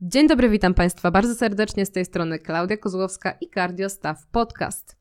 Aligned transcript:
Dzień 0.00 0.28
dobry, 0.28 0.48
witam 0.48 0.74
Państwa 0.74 1.10
bardzo 1.10 1.34
serdecznie 1.34 1.86
z 1.86 1.90
tej 1.90 2.04
strony 2.04 2.38
Klaudia 2.38 2.76
Kozłowska 2.76 3.34
i 3.40 3.50
Staff 3.88 4.26
Podcast. 4.26 4.96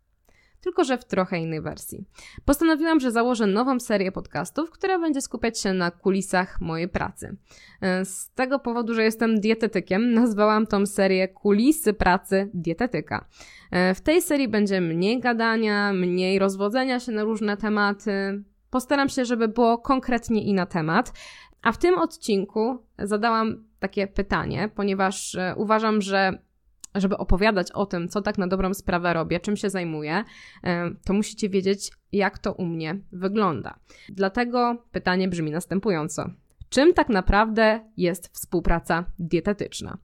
Tylko, 0.61 0.83
że 0.83 0.97
w 0.97 1.05
trochę 1.05 1.39
innej 1.39 1.61
wersji. 1.61 2.05
Postanowiłam, 2.45 2.99
że 2.99 3.11
założę 3.11 3.47
nową 3.47 3.79
serię 3.79 4.11
podcastów, 4.11 4.71
która 4.71 4.99
będzie 4.99 5.21
skupiać 5.21 5.59
się 5.59 5.73
na 5.73 5.91
kulisach 5.91 6.61
mojej 6.61 6.89
pracy. 6.89 7.37
E, 7.81 8.05
z 8.05 8.29
tego 8.29 8.59
powodu, 8.59 8.93
że 8.93 9.03
jestem 9.03 9.39
dietetykiem, 9.39 10.11
nazwałam 10.21 10.67
tą 10.67 10.85
serię 10.85 11.27
Kulisy 11.27 11.93
pracy 11.93 12.49
dietetyka. 12.53 13.25
E, 13.71 13.93
w 13.93 14.01
tej 14.01 14.21
serii 14.21 14.47
będzie 14.47 14.81
mniej 14.81 15.19
gadania, 15.19 15.93
mniej 15.93 16.39
rozwodzenia 16.39 16.99
się 16.99 17.11
na 17.11 17.23
różne 17.23 17.57
tematy. 17.57 18.43
Postaram 18.69 19.09
się, 19.09 19.25
żeby 19.25 19.47
było 19.47 19.77
konkretnie 19.77 20.43
i 20.43 20.53
na 20.53 20.65
temat. 20.65 21.13
A 21.61 21.71
w 21.71 21.77
tym 21.77 21.99
odcinku 21.99 22.77
zadałam 22.99 23.66
takie 23.79 24.07
pytanie, 24.07 24.69
ponieważ 24.75 25.35
e, 25.35 25.53
uważam, 25.57 26.01
że 26.01 26.47
żeby 26.95 27.17
opowiadać 27.17 27.71
o 27.71 27.85
tym, 27.85 28.09
co 28.09 28.21
tak 28.21 28.37
na 28.37 28.47
dobrą 28.47 28.73
sprawę 28.73 29.13
robię, 29.13 29.39
czym 29.39 29.57
się 29.57 29.69
zajmuję, 29.69 30.23
e, 30.63 30.91
to 31.05 31.13
musicie 31.13 31.49
wiedzieć, 31.49 31.91
jak 32.11 32.37
to 32.37 32.53
u 32.53 32.65
mnie 32.65 32.99
wygląda. 33.11 33.79
Dlatego 34.09 34.83
pytanie 34.91 35.27
brzmi 35.27 35.51
następująco: 35.51 36.29
czym 36.69 36.93
tak 36.93 37.09
naprawdę 37.09 37.79
jest 37.97 38.27
współpraca 38.33 39.05
dietetyczna? 39.19 39.97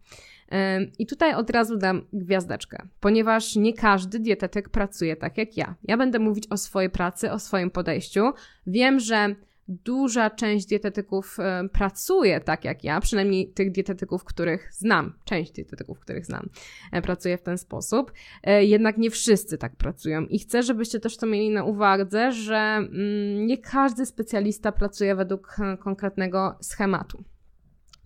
E, 0.51 0.81
I 0.99 1.05
tutaj 1.05 1.33
od 1.33 1.49
razu 1.49 1.77
dam 1.77 2.01
gwiazdeczkę, 2.13 2.87
ponieważ 2.99 3.55
nie 3.55 3.73
każdy 3.73 4.19
dietetyk 4.19 4.69
pracuje 4.69 5.15
tak 5.15 5.37
jak 5.37 5.57
ja. 5.57 5.75
Ja 5.83 5.97
będę 5.97 6.19
mówić 6.19 6.47
o 6.49 6.57
swojej 6.57 6.89
pracy, 6.89 7.31
o 7.31 7.39
swoim 7.39 7.71
podejściu. 7.71 8.31
Wiem, 8.67 8.99
że 8.99 9.35
duża 9.83 10.29
część 10.29 10.65
dietetyków 10.65 11.39
e, 11.39 11.69
pracuje 11.69 12.39
tak 12.39 12.65
jak 12.65 12.83
ja, 12.83 12.99
przynajmniej 12.99 13.49
tych 13.49 13.71
dietetyków, 13.71 14.23
których 14.23 14.73
znam, 14.73 15.13
część 15.25 15.51
dietetyków, 15.51 15.99
których 15.99 16.25
znam, 16.25 16.49
e, 16.91 17.01
pracuje 17.01 17.37
w 17.37 17.41
ten 17.41 17.57
sposób. 17.57 18.11
E, 18.43 18.65
jednak 18.65 18.97
nie 18.97 19.11
wszyscy 19.11 19.57
tak 19.57 19.75
pracują 19.75 20.25
i 20.25 20.39
chcę, 20.39 20.63
żebyście 20.63 20.99
też 20.99 21.17
to 21.17 21.25
mieli 21.25 21.49
na 21.49 21.63
uwadze, 21.63 22.31
że 22.31 22.55
mm, 22.55 23.45
nie 23.45 23.57
każdy 23.57 24.05
specjalista 24.05 24.71
pracuje 24.71 25.15
według 25.15 25.57
konkretnego 25.79 26.57
schematu. 26.61 27.23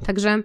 Także 0.05 0.43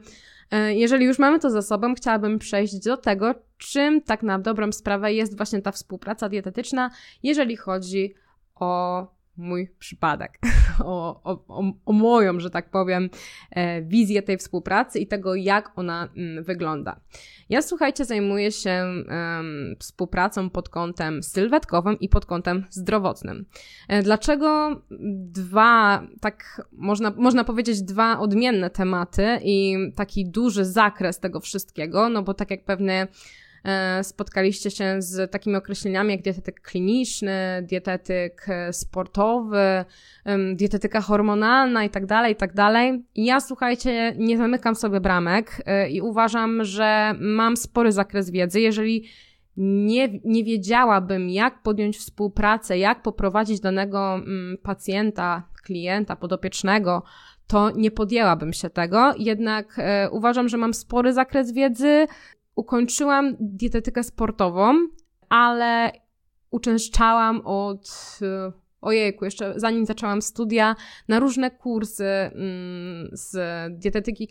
jeżeli 0.68 1.06
już 1.06 1.18
mamy 1.18 1.38
to 1.38 1.50
za 1.50 1.62
sobą, 1.62 1.94
chciałabym 1.94 2.38
przejść 2.38 2.78
do 2.78 2.96
tego, 2.96 3.34
czym 3.58 4.00
tak 4.00 4.22
na 4.22 4.38
dobrą 4.38 4.72
sprawę 4.72 5.12
jest 5.12 5.36
właśnie 5.36 5.62
ta 5.62 5.72
współpraca 5.72 6.28
dietetyczna, 6.28 6.90
jeżeli 7.22 7.56
chodzi 7.56 8.14
o 8.54 9.06
mój 9.36 9.68
przypadek, 9.78 10.38
o, 10.84 11.22
o, 11.24 11.44
o, 11.84 11.92
moją, 11.92 12.40
że 12.40 12.50
tak 12.50 12.70
powiem, 12.70 13.10
e, 13.50 13.82
wizję 13.82 14.22
tej 14.22 14.38
współpracy 14.38 14.98
i 14.98 15.06
tego, 15.06 15.34
jak 15.34 15.78
ona 15.78 16.08
mm, 16.16 16.44
wygląda. 16.44 17.00
Ja, 17.48 17.62
słuchajcie, 17.62 18.04
zajmuję 18.04 18.52
się 18.52 18.84
współpracą 19.78 20.50
pod 20.50 20.68
kątem 20.68 21.22
sylwetkowym 21.22 21.98
i 22.00 22.08
pod 22.08 22.26
kątem 22.26 22.64
zdrowotnym. 22.70 23.46
E, 23.88 24.02
dlaczego 24.02 24.70
dwa, 25.30 26.02
tak 26.20 26.62
można, 26.72 27.12
można 27.16 27.44
powiedzieć, 27.44 27.82
dwa 27.82 28.18
odmienne 28.18 28.70
tematy 28.70 29.38
i 29.42 29.76
taki 29.96 30.26
duży 30.30 30.64
zakres 30.64 31.20
tego 31.20 31.40
wszystkiego? 31.40 32.08
No 32.08 32.22
bo 32.22 32.34
tak 32.34 32.50
jak 32.50 32.64
pewnie 32.64 33.08
spotkaliście 34.02 34.70
się 34.70 34.96
z 34.98 35.32
takimi 35.32 35.56
określeniami 35.56 36.10
jak 36.12 36.22
dietetyk 36.22 36.60
kliniczny, 36.60 37.62
dietetyk 37.62 38.46
e, 38.48 38.72
sportowy, 38.72 39.84
dietetyka 40.54 41.00
hormonalna 41.00 41.84
i 41.84 41.90
tak 41.90 42.06
dalej, 42.06 42.32
i 42.32 42.36
tak 42.36 42.54
dalej. 42.54 43.04
Ja, 43.14 43.40
słuchajcie, 43.40 44.14
nie 44.18 44.38
zamykam 44.38 44.74
sobie 44.74 45.00
bramek 45.00 45.62
e, 45.66 45.90
i 45.90 46.00
uważam, 46.00 46.64
że 46.64 47.14
mam 47.20 47.56
spory 47.56 47.92
zakres 47.92 48.30
wiedzy. 48.30 48.60
Jeżeli 48.60 49.04
nie, 49.56 50.08
nie 50.24 50.44
wiedziałabym, 50.44 51.30
jak 51.30 51.62
podjąć 51.62 51.98
współpracę, 51.98 52.78
jak 52.78 53.02
poprowadzić 53.02 53.60
danego 53.60 54.14
mm, 54.14 54.56
pacjenta, 54.62 55.42
klienta, 55.64 56.16
podopiecznego, 56.16 57.02
to 57.46 57.70
nie 57.70 57.90
podjęłabym 57.90 58.52
się 58.52 58.70
tego. 58.70 59.14
Jednak 59.18 59.74
e, 59.78 60.10
uważam, 60.10 60.48
że 60.48 60.56
mam 60.56 60.74
spory 60.74 61.12
zakres 61.12 61.52
wiedzy 61.52 62.06
ukończyłam 62.54 63.36
dietetykę 63.40 64.04
sportową, 64.04 64.88
ale 65.28 65.92
uczęszczałam 66.50 67.40
od 67.44 67.88
e, 68.22 68.52
ojejku, 68.82 69.24
jeszcze 69.24 69.54
zanim 69.56 69.86
zaczęłam 69.86 70.22
studia, 70.22 70.76
na 71.08 71.20
różne 71.20 71.50
kursy 71.50 72.04
mm, 72.04 73.08
z 73.12 73.36
dietetyki 73.78 74.28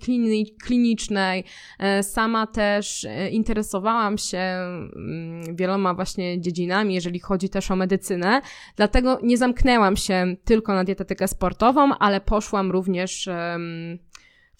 klinicznej. 0.63 1.43
E, 1.79 2.03
sama 2.03 2.47
też 2.47 3.05
e, 3.05 3.29
interesowałam 3.29 4.17
się 4.17 4.37
mm, 4.37 5.55
wieloma 5.55 5.93
właśnie 5.93 6.41
dziedzinami, 6.41 6.93
jeżeli 6.93 7.19
chodzi 7.19 7.49
też 7.49 7.71
o 7.71 7.75
medycynę. 7.75 8.41
Dlatego 8.75 9.19
nie 9.23 9.37
zamknęłam 9.37 9.97
się 9.97 10.35
tylko 10.43 10.73
na 10.73 10.83
dietetykę 10.83 11.27
sportową, 11.27 11.95
ale 11.99 12.21
poszłam 12.21 12.71
również 12.71 13.29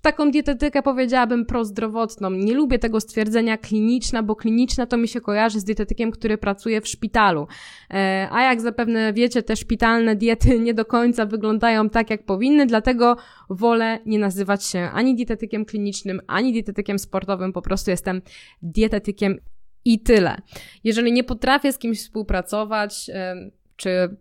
taką 0.02 0.32
dietetykę 0.32 0.82
powiedziałabym 0.82 1.46
prozdrowotną. 1.46 2.30
Nie 2.30 2.54
lubię 2.54 2.80
tego 2.80 3.02
stwierdzenia 3.02 3.58
kliniczna, 3.58 4.24
bo 4.24 4.36
kliniczna 4.36 4.86
to 4.86 4.98
mi 4.98 5.08
się 5.08 5.22
kojarzy 5.22 5.60
z 5.60 5.64
dietetykiem, 5.64 6.12
który 6.12 6.38
pracuje 6.38 6.82
w 6.82 6.88
szpitalu. 6.88 7.48
E, 7.90 8.28
a 8.32 8.44
jak 8.44 8.62
zapewne 8.62 9.14
wiecie, 9.14 9.44
te 9.44 9.56
szpitalne 9.56 10.16
diety 10.16 10.60
nie 10.66 10.74
do 10.74 10.86
końca 10.86 11.26
wyglądają 11.26 11.90
tak, 11.90 12.10
jak 12.10 12.26
powinny, 12.26 12.66
dlatego 12.66 13.18
wolę 13.50 14.00
nie 14.06 14.20
nazywać 14.20 14.66
się 14.66 14.90
ani 14.94 15.16
dietetykiem 15.16 15.66
klinicznym, 15.66 16.22
ani 16.28 16.54
dietetykiem 16.54 17.00
sportowym, 17.00 17.54
po 17.54 17.62
prostu 17.62 17.92
jestem 17.92 18.22
dietetykiem 18.62 19.38
i 19.86 20.00
tyle. 20.00 20.38
Jeżeli 20.84 21.12
nie 21.12 21.24
potrafię 21.24 21.74
z 21.74 21.78
kimś 21.78 22.00
współpracować, 22.00 23.12
czy 23.76 24.18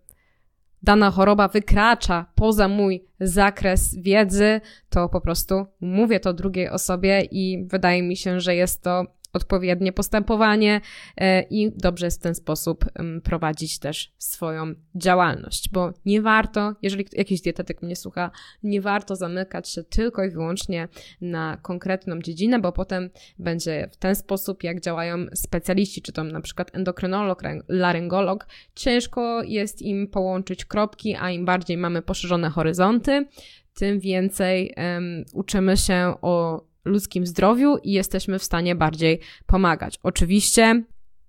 dana 0.83 1.11
choroba 1.11 1.49
wykracza 1.49 2.27
poza 2.35 2.69
mój 2.69 3.05
zakres 3.21 3.95
wiedzy, 3.95 4.61
to 4.89 5.09
po 5.09 5.21
prostu 5.21 5.67
mówię 5.81 6.21
to 6.21 6.33
drugiej 6.33 6.69
osobie 6.69 7.21
i 7.31 7.67
wydaje 7.67 8.03
mi 8.03 8.17
się, 8.17 8.41
że 8.41 8.55
jest 8.55 8.83
to 8.83 9.05
odpowiednie 9.33 9.93
postępowanie 9.93 10.81
e, 11.17 11.43
i 11.43 11.73
dobrze 11.77 12.11
w 12.11 12.19
ten 12.19 12.35
sposób 12.35 12.85
prowadzić 13.25 13.79
też 13.79 14.13
swoją 14.19 14.75
działalność, 14.95 15.69
bo 15.73 15.93
nie 16.05 16.23
warto, 16.23 16.75
jeżeli 16.83 17.07
jakiś 17.13 17.41
dietetyk 17.41 17.83
mnie 17.83 17.97
słucha, 17.97 18.31
nie 18.63 18.81
warto 18.81 19.17
zamykać 19.17 19.69
się 19.69 19.85
tylko 19.85 20.25
i 20.25 20.31
wyłącznie 20.31 20.89
na 21.21 21.57
konkretną 21.63 22.21
dziedzinę, 22.21 22.59
bo 22.59 22.73
potem 22.73 23.11
będzie 23.39 23.89
w 23.93 23.97
ten 23.97 24.17
sposób, 24.17 24.63
jak 24.63 24.81
działają 24.81 25.27
specjaliści, 25.35 26.03
czy 26.03 26.13
to 26.13 26.25
na 26.25 26.41
przykład 26.41 26.77
endokrynolog, 26.77 27.43
laryngolog, 27.69 28.47
ciężko 28.75 29.43
jest 29.43 29.83
im 29.83 30.09
połączyć 30.09 30.65
kropki, 30.65 31.17
a 31.17 31.31
im 31.31 31.45
bardziej 31.45 31.77
mamy 31.77 32.03
poszerzone 32.03 32.51
horyzonty, 32.51 33.27
tym 33.75 34.01
więcej 34.01 34.75
um, 34.77 35.25
uczymy 35.33 35.77
się 35.77 36.15
o 36.23 36.65
ludzkim 36.91 37.27
zdrowiu 37.27 37.77
i 37.83 37.93
jesteśmy 37.93 38.39
w 38.39 38.45
stanie 38.45 38.75
bardziej 38.75 39.21
pomagać. 39.47 39.99
Oczywiście 40.03 40.85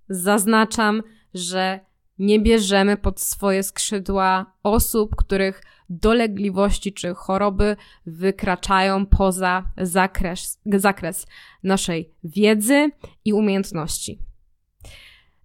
zaznaczam, 0.10 1.04
że 1.34 1.80
nie 2.20 2.40
bierzemy 2.40 2.98
pod 2.98 3.22
swoje 3.22 3.64
skrzydła 3.64 4.54
osób, 4.64 5.16
których 5.16 5.64
dolegliwości 5.90 6.94
czy 6.94 7.14
choroby 7.14 7.76
wykraczają 8.06 9.06
poza 9.06 9.64
zakres, 9.78 10.62
zakres 10.66 11.28
naszej 11.64 12.12
wiedzy 12.24 12.90
i 13.26 13.34
umiejętności. 13.34 14.20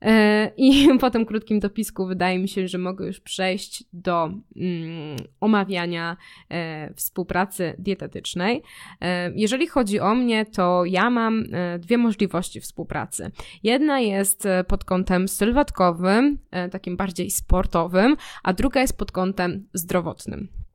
E, 0.06 0.50
I 0.56 0.88
po 1.00 1.10
tym 1.10 1.26
krótkim 1.26 1.60
dopisku 1.60 2.06
wydaje 2.06 2.38
mi 2.38 2.48
się, 2.48 2.68
że 2.68 2.78
mogę 2.78 3.06
już 3.06 3.20
przejść 3.20 3.84
do 3.92 4.24
mm, 4.24 5.16
omawiania 5.40 6.16
e, 6.50 6.94
współpracy 6.94 7.74
dietetycznej. 7.78 8.62
E, 9.00 9.32
jeżeli 9.34 9.66
chodzi 9.66 10.00
o 10.00 10.14
mnie, 10.14 10.46
to 10.46 10.84
ja 10.84 11.10
mam 11.10 11.44
dwie 11.78 11.98
możliwości 11.98 12.60
współpracy. 12.60 13.30
Jedna 13.62 14.00
jest 14.00 14.48
pod 14.68 14.84
kątem 14.84 15.28
sylwetkowym, 15.28 16.38
takim 16.70 16.96
bardziej 16.96 17.30
sportowym, 17.30 18.16
a 18.42 18.52
druga 18.52 18.80
jest 18.80 18.98
pod 18.98 19.12
kątem 19.12 19.68
zdrowotnym. 19.74 20.65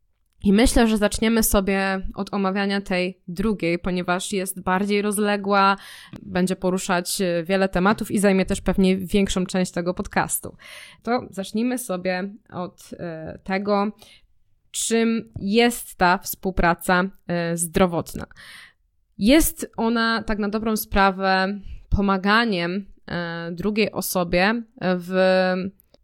I 0.43 0.53
myślę, 0.53 0.88
że 0.88 0.97
zaczniemy 0.97 1.43
sobie 1.43 2.07
od 2.15 2.33
omawiania 2.33 2.81
tej 2.81 3.21
drugiej, 3.27 3.79
ponieważ 3.79 4.31
jest 4.31 4.61
bardziej 4.61 5.01
rozległa, 5.01 5.77
będzie 6.21 6.55
poruszać 6.55 7.21
e, 7.21 7.43
wiele 7.43 7.69
tematów 7.69 8.11
i 8.11 8.19
zajmie 8.19 8.45
też 8.45 8.61
pewnie 8.61 8.97
większą 8.97 9.45
część 9.45 9.71
tego 9.71 9.93
podcastu. 9.93 10.55
To 11.03 11.27
zacznijmy 11.29 11.77
sobie 11.77 12.33
od 12.49 12.89
e, 12.99 13.39
tego, 13.43 13.91
czym 14.71 15.31
jest 15.39 15.95
ta 15.95 16.17
współpraca 16.17 17.03
e, 17.27 17.57
zdrowotna. 17.57 18.25
Jest 19.17 19.71
ona 19.77 20.23
tak 20.23 20.39
na 20.39 20.49
dobrą 20.49 20.77
sprawę 20.77 21.59
pomaganiem 21.89 22.85
drugiej 23.51 23.91
osobie 23.91 24.63
w 24.81 25.13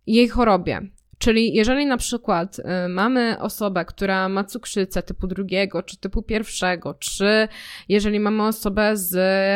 jej 0.07 0.27
chorobie, 0.27 0.81
Czyli 1.17 1.53
jeżeli 1.53 1.85
na 1.85 1.97
przykład 1.97 2.59
y, 2.59 2.63
mamy 2.89 3.39
osobę, 3.39 3.85
która 3.85 4.29
ma 4.29 4.43
cukrzycę 4.43 5.03
typu 5.03 5.27
drugiego, 5.27 5.83
czy 5.83 5.97
typu 5.97 6.23
pierwszego, 6.23 6.93
czy 6.93 7.47
jeżeli 7.89 8.19
mamy 8.19 8.43
osobę 8.43 8.97
z 8.97 9.15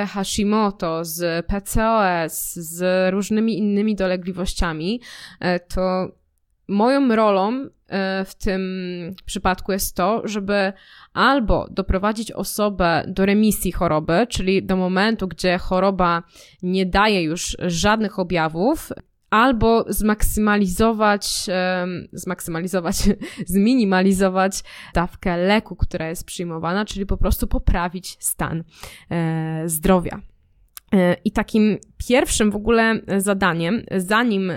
Hashimoto, 0.09 1.05
z 1.05 1.45
PCOS, 1.45 2.53
z 2.53 3.11
różnymi 3.11 3.57
innymi 3.57 3.95
dolegliwościami, 3.95 5.01
y, 5.43 5.59
to 5.75 6.11
moją 6.67 7.15
rolą 7.15 7.53
y, 7.53 7.69
w 8.25 8.35
tym 8.35 8.61
przypadku 9.25 9.71
jest 9.71 9.95
to, 9.95 10.21
żeby 10.25 10.73
albo 11.13 11.67
doprowadzić 11.71 12.31
osobę 12.31 13.03
do 13.07 13.25
remisji 13.25 13.71
choroby, 13.71 14.27
czyli 14.29 14.63
do 14.63 14.75
momentu, 14.75 15.27
gdzie 15.27 15.57
choroba 15.57 16.23
nie 16.63 16.85
daje 16.85 17.23
już 17.23 17.57
żadnych 17.59 18.19
objawów, 18.19 18.91
albo 19.31 19.85
zmaksymalizować, 19.87 21.49
zmaksymalizować, 22.13 22.95
zminimalizować 23.45 24.63
dawkę 24.93 25.37
leku, 25.37 25.75
która 25.75 26.09
jest 26.09 26.25
przyjmowana, 26.25 26.85
czyli 26.85 27.05
po 27.05 27.17
prostu 27.17 27.47
poprawić 27.47 28.17
stan 28.19 28.63
e, 29.11 29.63
zdrowia. 29.65 30.21
E, 30.93 31.15
I 31.25 31.31
takim 31.31 31.77
pierwszym 31.97 32.51
w 32.51 32.55
ogóle 32.55 33.01
zadaniem, 33.17 33.83
zanim 33.97 34.51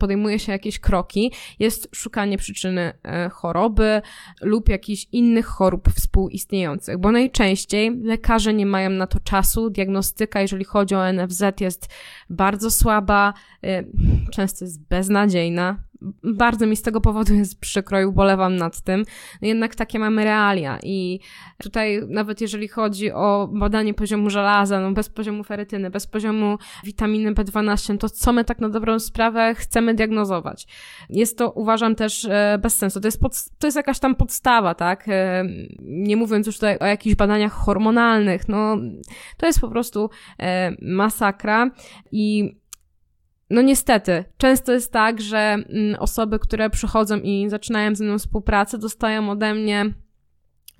podejmuje 0.00 0.38
się 0.38 0.52
jakieś 0.52 0.78
kroki, 0.78 1.32
jest 1.58 1.88
szukanie 1.94 2.38
przyczyny 2.38 2.92
e, 3.02 3.28
choroby 3.28 4.02
lub 4.42 4.68
jakichś 4.68 5.06
innych 5.12 5.46
chorób 5.46 5.88
współistniejących, 5.88 6.98
bo 6.98 7.12
najczęściej 7.12 8.00
lekarze 8.02 8.54
nie 8.54 8.66
mają 8.66 8.90
na 8.90 9.06
to 9.06 9.20
czasu. 9.20 9.70
Diagnostyka, 9.70 10.40
jeżeli 10.40 10.64
chodzi 10.64 10.94
o 10.94 11.12
NFZ, 11.12 11.42
jest 11.60 11.88
bardzo 12.30 12.70
słaba, 12.70 13.34
e, 13.64 13.84
często 14.32 14.64
jest 14.64 14.88
beznadziejna 14.88 15.90
bardzo 16.22 16.66
mi 16.66 16.76
z 16.76 16.82
tego 16.82 17.00
powodu 17.00 17.34
jest 17.34 17.60
przykro 17.60 18.00
i 18.00 18.04
ubolewam 18.04 18.56
nad 18.56 18.80
tym. 18.80 19.04
No 19.42 19.48
jednak 19.48 19.74
takie 19.74 19.98
mamy 19.98 20.24
realia 20.24 20.78
i 20.82 21.20
tutaj 21.62 22.00
nawet 22.08 22.40
jeżeli 22.40 22.68
chodzi 22.68 23.12
o 23.12 23.48
badanie 23.52 23.94
poziomu 23.94 24.30
żelaza, 24.30 24.80
no 24.80 24.92
bez 24.92 25.08
poziomu 25.08 25.44
ferytyny, 25.44 25.90
bez 25.90 26.06
poziomu 26.06 26.58
witaminy 26.84 27.32
B12, 27.32 27.98
to 27.98 28.08
co 28.08 28.32
my 28.32 28.44
tak 28.44 28.58
na 28.60 28.68
dobrą 28.68 28.98
sprawę 28.98 29.54
chcemy 29.54 29.89
diagnozować? 29.94 30.66
Jest 31.10 31.38
to, 31.38 31.50
uważam, 31.50 31.94
też 31.94 32.24
e, 32.24 32.58
bez 32.62 32.76
sensu. 32.76 33.00
To 33.00 33.08
jest, 33.08 33.20
pod, 33.20 33.32
to 33.58 33.66
jest 33.66 33.76
jakaś 33.76 33.98
tam 33.98 34.14
podstawa, 34.14 34.74
tak? 34.74 35.08
E, 35.08 35.44
nie 35.80 36.16
mówiąc 36.16 36.46
już 36.46 36.56
tutaj 36.56 36.78
o 36.78 36.86
jakichś 36.86 37.16
badaniach 37.16 37.52
hormonalnych, 37.52 38.48
no 38.48 38.76
to 39.36 39.46
jest 39.46 39.60
po 39.60 39.68
prostu 39.68 40.10
e, 40.38 40.72
masakra 40.82 41.70
i 42.12 42.56
no 43.50 43.62
niestety, 43.62 44.24
często 44.36 44.72
jest 44.72 44.92
tak, 44.92 45.20
że 45.20 45.38
mm, 45.38 45.96
osoby, 45.98 46.38
które 46.38 46.70
przychodzą 46.70 47.20
i 47.20 47.48
zaczynają 47.48 47.94
ze 47.94 48.04
mną 48.04 48.18
współpracę, 48.18 48.78
dostają 48.78 49.30
ode 49.30 49.54
mnie 49.54 49.94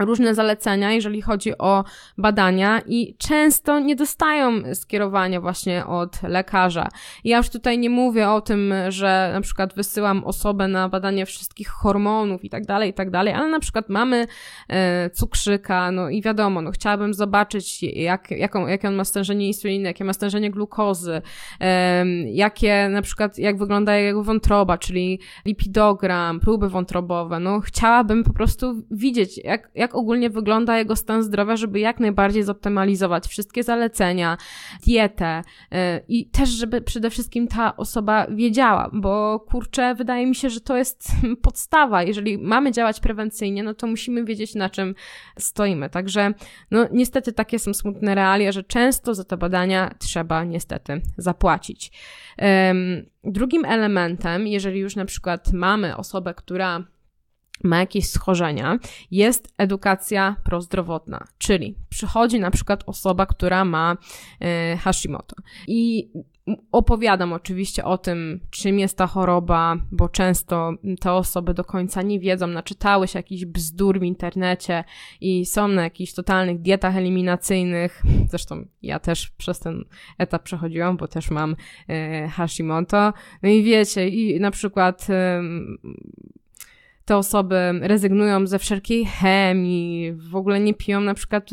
różne 0.01 0.35
zalecenia, 0.35 0.93
jeżeli 0.93 1.23
chodzi 1.23 1.59
o 1.59 1.85
badania 2.19 2.81
i 2.87 3.15
często 3.19 3.81
nie 3.81 3.97
dostają 3.97 4.75
skierowania 4.75 5.41
właśnie 5.41 5.87
od 5.87 6.23
lekarza. 6.23 6.89
Ja 7.25 7.37
już 7.37 7.51
tutaj 7.51 7.79
nie 7.79 7.91
mówię 7.91 8.31
o 8.31 8.41
tym, 8.41 8.75
że 8.89 9.31
na 9.35 9.41
przykład 9.41 9.75
wysyłam 9.75 10.25
osobę 10.25 10.69
na 10.69 10.89
badanie 10.89 11.27
wszystkich 11.27 11.69
hormonów 11.69 12.45
i 12.45 12.51
tak 12.51 12.67
dalej, 12.67 12.91
i 12.91 12.95
tak 12.95 13.11
dalej, 13.11 13.35
ale 13.35 13.49
na 13.49 13.61
przykład 13.61 13.89
mamy 13.89 14.27
e, 14.69 15.11
cukrzyka, 15.11 15.91
no 15.91 16.09
i 16.09 16.23
wiadomo, 16.23 16.63
no 16.63 16.71
chciałabym 16.71 17.15
zobaczyć, 17.15 17.83
jak, 17.83 18.31
jaką, 18.31 18.67
jakie 18.67 18.89
on 18.89 18.95
ma 18.95 19.05
stężenie 19.05 19.47
insuliny, 19.47 19.89
jakie 19.89 20.05
ma 20.05 20.13
stężenie 20.13 20.51
glukozy, 20.51 21.23
e, 21.61 22.07
jakie 22.25 22.89
na 22.89 23.03
przykład, 23.03 23.39
jak 23.39 23.59
wygląda 23.59 23.97
jego 23.97 24.23
wątroba, 24.23 24.79
czyli 24.79 25.21
lipidogram, 25.45 26.41
próby 26.41 26.69
wątrobowe, 26.69 27.41
no 27.41 27.61
chciałabym 27.61 28.25
po 28.25 28.33
prostu 28.33 28.83
widzieć, 28.91 29.39
jak, 29.45 29.71
jak 29.75 29.90
jak 29.91 29.97
ogólnie 29.97 30.31
wygląda 30.31 30.79
jego 30.79 30.97
stan 30.97 31.23
zdrowia, 31.23 31.57
żeby 31.57 31.81
jak 31.81 32.01
najbardziej 32.01 32.43
zoptymalizować 32.43 33.27
wszystkie 33.27 33.63
zalecenia, 33.63 34.37
dietę 34.87 35.43
yy, 35.71 35.79
i 36.09 36.27
też, 36.27 36.49
żeby 36.49 36.81
przede 36.81 37.11
wszystkim 37.11 37.49
ta 37.49 37.77
osoba 37.77 38.27
wiedziała, 38.27 38.91
bo 38.93 39.41
kurczę, 39.41 39.95
wydaje 39.95 40.27
mi 40.27 40.35
się, 40.35 40.51
że 40.51 40.61
to 40.61 40.77
jest 40.77 41.09
podstawa. 41.43 42.03
Jeżeli 42.03 42.39
mamy 42.39 42.73
działać 42.73 43.01
prewencyjnie, 43.01 43.63
no 43.63 43.75
to 43.75 43.87
musimy 43.87 44.25
wiedzieć, 44.25 44.55
na 44.55 44.71
czym 44.71 44.95
stoimy. 45.39 45.91
Także, 45.91 46.35
no 46.71 46.87
niestety 46.93 47.33
takie 47.33 47.59
są 47.59 47.75
smutne 47.75 48.15
realia, 48.15 48.53
że 48.53 48.63
często 48.63 49.15
za 49.15 49.25
te 49.25 49.37
badania 49.37 49.95
trzeba 49.99 50.45
niestety 50.45 51.01
zapłacić. 51.17 51.93
Drugim 53.25 53.65
elementem, 53.65 54.47
jeżeli 54.47 54.81
już 54.81 54.97
na 54.97 55.05
przykład 55.05 55.53
mamy 55.53 55.97
osobę, 55.97 56.35
która 56.35 56.85
ma 57.65 57.79
jakieś 57.79 58.07
schorzenia, 58.07 58.79
jest 59.11 59.55
edukacja 59.59 60.37
prozdrowotna, 60.45 61.25
czyli 61.39 61.75
przychodzi 61.89 62.41
na 62.41 62.51
przykład 62.51 62.83
osoba, 62.87 63.27
która 63.27 63.65
ma 63.65 63.97
e, 64.41 64.77
Hashimoto 64.77 65.37
i 65.67 66.11
opowiadam 66.73 67.33
oczywiście 67.33 67.85
o 67.85 67.99
tym, 67.99 68.41
czym 68.51 68.79
jest 68.79 68.99
ta 68.99 69.07
choroba, 69.07 69.77
bo 69.93 70.09
często 70.09 70.73
te 71.01 71.13
osoby 71.13 71.55
do 71.55 71.65
końca 71.65 72.03
nie 72.03 72.21
wiedzą, 72.21 72.47
naczytały 72.47 73.09
się 73.09 73.19
jakichś 73.19 73.45
bzdur 73.45 74.01
w 74.01 74.03
internecie 74.03 74.85
i 75.21 75.47
są 75.47 75.69
na 75.69 75.83
jakichś 75.83 76.13
totalnych 76.13 76.61
dietach 76.61 76.97
eliminacyjnych. 76.97 78.03
Zresztą 78.31 78.65
ja 78.83 78.99
też 78.99 79.31
przez 79.31 79.61
ten 79.61 79.85
etap 80.19 80.43
przechodziłam, 80.43 80.97
bo 80.97 81.09
też 81.09 81.31
mam 81.31 81.57
e, 81.89 82.29
Hashimoto. 82.29 83.13
No 83.43 83.49
i 83.49 83.63
wiecie, 83.63 84.09
i 84.09 84.41
na 84.41 84.51
przykład 84.51 85.07
te 87.05 87.17
osoby 87.17 87.57
rezygnują 87.81 88.47
ze 88.47 88.59
wszelkiej 88.59 89.07
chemii, 89.07 90.13
w 90.13 90.37
ogóle 90.37 90.61
nie 90.61 90.75
piją 90.75 91.01
na 91.01 91.15
przykład 91.15 91.51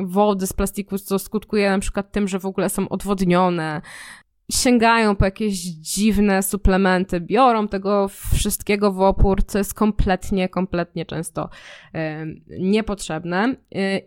wody 0.00 0.46
z 0.46 0.52
plastiku, 0.52 0.98
co 0.98 1.18
skutkuje 1.18 1.70
na 1.70 1.78
przykład 1.78 2.12
tym, 2.12 2.28
że 2.28 2.38
w 2.38 2.46
ogóle 2.46 2.68
są 2.68 2.88
odwodnione. 2.88 3.80
Sięgają 4.52 5.16
po 5.16 5.24
jakieś 5.24 5.54
dziwne 5.64 6.42
suplementy, 6.42 7.20
biorą 7.20 7.68
tego 7.68 8.08
wszystkiego 8.08 8.92
w 8.92 9.00
opór, 9.00 9.44
co 9.46 9.58
jest 9.58 9.74
kompletnie, 9.74 10.48
kompletnie 10.48 11.06
często 11.06 11.48
niepotrzebne. 12.58 13.56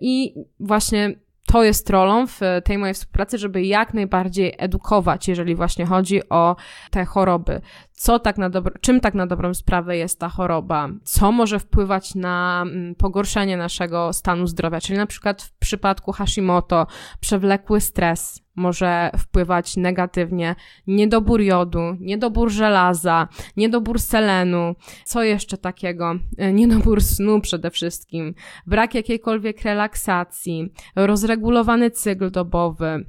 I 0.02 0.36
właśnie 0.60 1.25
to 1.56 1.64
jest 1.64 1.90
rolą 1.90 2.28
w 2.28 2.40
tej 2.64 2.78
mojej 2.78 2.94
współpracy, 2.94 3.38
żeby 3.38 3.64
jak 3.64 3.94
najbardziej 3.94 4.56
edukować, 4.58 5.28
jeżeli 5.28 5.56
właśnie 5.56 5.86
chodzi 5.86 6.30
o 6.30 6.56
te 6.92 7.06
choroby. 7.06 7.62
Co 7.92 8.20
tak 8.20 8.38
na 8.38 8.50
dobro, 8.50 8.74
czym 8.82 9.00
tak 9.00 9.14
na 9.14 9.28
dobrą 9.28 9.54
sprawę 9.54 9.98
jest 9.98 10.20
ta 10.20 10.30
choroba? 10.30 10.90
Co 11.04 11.32
może 11.32 11.60
wpływać 11.60 12.16
na 12.16 12.64
mm, 12.68 12.96
pogorszenie 12.96 13.58
naszego 13.58 14.14
stanu 14.14 14.48
zdrowia? 14.48 14.82
Czyli 14.82 14.98
na 14.98 15.06
przykład 15.06 15.42
w 15.42 15.52
przypadku 15.52 16.12
Hashimoto 16.12 16.88
przewlekły 17.20 17.82
stres, 17.82 18.45
może 18.56 19.12
wpływać 19.18 19.78
negatywnie. 19.78 20.56
Niedobór 20.88 21.42
jodu, 21.42 21.80
niedobór 22.00 22.52
żelaza, 22.52 23.28
niedobór 23.58 24.00
selenu. 24.00 24.76
Co 25.04 25.24
jeszcze 25.24 25.58
takiego? 25.58 26.16
E, 26.38 26.54
niedobór 26.54 27.04
snu 27.04 27.42
przede 27.42 27.72
wszystkim, 27.72 28.34
brak 28.68 28.96
jakiejkolwiek 28.96 29.62
relaksacji, 29.62 30.74
rozregulowany 30.96 31.92
cykl 31.92 32.32
dobowy, 32.32 33.06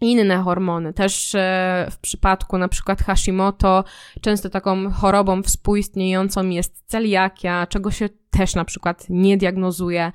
inne 0.00 0.36
hormony. 0.36 0.92
Też 0.92 1.34
e, 1.34 1.86
w 1.90 1.98
przypadku 1.98 2.58
na 2.58 2.68
przykład 2.68 3.02
Hashimoto 3.02 3.84
często 4.20 4.50
taką 4.50 4.90
chorobą 4.90 5.42
współistniejącą 5.42 6.48
jest 6.48 6.82
celiakia, 6.86 7.66
czego 7.66 7.90
się 7.90 8.08
też 8.36 8.54
na 8.54 8.64
przykład 8.64 9.06
nie 9.08 9.36
diagnozuję. 9.36 10.12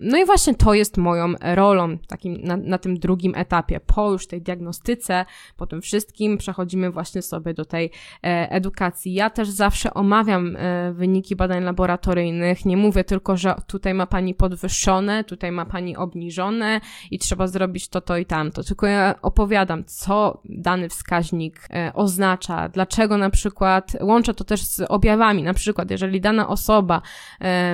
No 0.00 0.18
i 0.18 0.24
właśnie 0.24 0.54
to 0.54 0.74
jest 0.74 0.96
moją 0.96 1.34
rolą 1.40 1.98
takim 1.98 2.40
na, 2.42 2.56
na 2.56 2.78
tym 2.78 2.98
drugim 2.98 3.34
etapie. 3.36 3.80
Po 3.80 4.12
już 4.12 4.26
tej 4.26 4.42
diagnostyce, 4.42 5.24
po 5.56 5.66
tym 5.66 5.82
wszystkim 5.82 6.38
przechodzimy 6.38 6.90
właśnie 6.90 7.22
sobie 7.22 7.54
do 7.54 7.64
tej 7.64 7.90
e, 8.24 8.50
edukacji. 8.50 9.14
Ja 9.14 9.30
też 9.30 9.48
zawsze 9.48 9.94
omawiam 9.94 10.56
e, 10.56 10.92
wyniki 10.92 11.36
badań 11.36 11.64
laboratoryjnych. 11.64 12.64
Nie 12.64 12.76
mówię 12.76 13.04
tylko, 13.04 13.36
że 13.36 13.54
tutaj 13.66 13.94
ma 13.94 14.06
pani 14.06 14.34
podwyższone, 14.34 15.24
tutaj 15.24 15.52
ma 15.52 15.66
pani 15.66 15.96
obniżone 15.96 16.80
i 17.10 17.18
trzeba 17.18 17.46
zrobić 17.46 17.88
to, 17.88 18.00
to 18.00 18.16
i 18.16 18.26
tamto. 18.26 18.62
Tylko 18.62 18.86
ja 18.86 19.14
opowiadam, 19.22 19.84
co 19.84 20.42
dany 20.44 20.88
wskaźnik 20.88 21.68
e, 21.70 21.92
oznacza, 21.94 22.68
dlaczego 22.68 23.16
na 23.16 23.30
przykład 23.30 23.96
łączę 24.00 24.34
to 24.34 24.44
też 24.44 24.62
z 24.62 24.80
objawami. 24.80 25.42
Na 25.42 25.54
przykład, 25.54 25.90
jeżeli 25.90 26.20
dana 26.20 26.48
osoba 26.48 27.02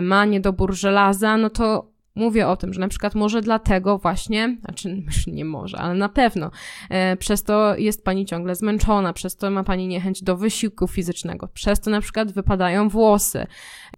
ma 0.03 0.25
niedobór 0.25 0.75
żelaza, 0.75 1.37
no 1.37 1.51
to 1.51 1.95
Mówię 2.17 2.49
o 2.49 2.57
tym, 2.57 2.75
że 2.75 2.81
na 2.81 2.89
przykład 2.89 3.15
może 3.15 3.43
dlatego 3.43 3.99
właśnie, 3.99 4.57
znaczy 4.65 5.03
nie 5.27 5.45
może, 5.45 5.79
ale 5.79 5.95
na 5.95 6.09
pewno, 6.09 6.51
e, 6.91 7.17
przez 7.17 7.43
to 7.43 7.77
jest 7.77 8.05
pani 8.05 8.27
ciągle 8.27 8.55
zmęczona, 8.55 9.13
przez 9.13 9.37
to 9.37 9.51
ma 9.51 9.65
pani 9.65 9.89
niechęć 9.89 10.23
do 10.23 10.37
wysiłku 10.37 10.89
fizycznego, 10.89 11.49
przez 11.49 11.81
to 11.81 11.91
na 11.91 12.01
przykład 12.01 12.33
wypadają 12.33 12.89
włosy, 12.89 13.47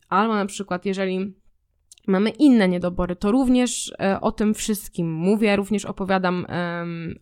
albo 0.09 0.35
na 0.35 0.47
przykład 0.47 0.87
jeżeli 0.87 1.35
mamy 2.07 2.31
inne 2.31 2.69
niedobory, 2.69 3.17
to 3.17 3.33
również 3.33 3.93
e, 4.01 4.21
o 4.21 4.33
tym 4.33 4.55
wszystkim 4.55 5.13
mówię, 5.13 5.57
również 5.57 5.85
opowiadam 5.85 6.47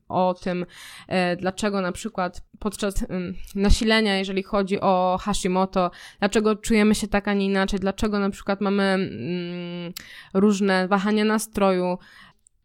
o 0.08 0.34
tym, 0.34 0.66
e, 1.08 1.36
dlaczego 1.36 1.80
na 1.80 1.92
przykład 1.92 2.42
podczas 2.58 3.06
nasilenia, 3.54 4.18
jeżeli 4.18 4.42
chodzi 4.42 4.80
o 4.80 5.18
Hashimoto, 5.22 5.90
dlaczego 6.18 6.56
czujemy 6.56 6.94
się 6.94 7.08
tak, 7.08 7.28
a 7.28 7.34
nie 7.34 7.46
inaczej, 7.46 7.80
dlaczego 7.80 8.18
na 8.18 8.30
przykład 8.30 8.60
mamy 8.60 8.82
mm, 8.82 9.92
różne 10.34 10.88
wahania 10.88 11.24
nastroju, 11.24 11.98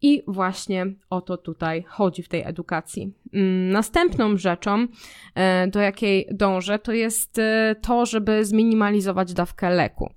i 0.02 0.22
właśnie 0.26 0.86
o 1.10 1.20
to 1.20 1.36
tutaj 1.36 1.84
chodzi 1.88 2.22
w 2.22 2.28
tej 2.28 2.42
edukacji. 2.42 3.12
Mm, 3.32 3.70
następną 3.70 4.36
rzeczą, 4.36 4.86
e, 5.34 5.68
do 5.68 5.80
jakiej 5.80 6.28
dążę, 6.30 6.78
to 6.78 6.92
jest 6.92 7.38
e, 7.38 7.76
to, 7.82 8.06
żeby 8.06 8.44
zminimalizować 8.44 9.32
dawkę 9.32 9.70
leku. 9.70 10.12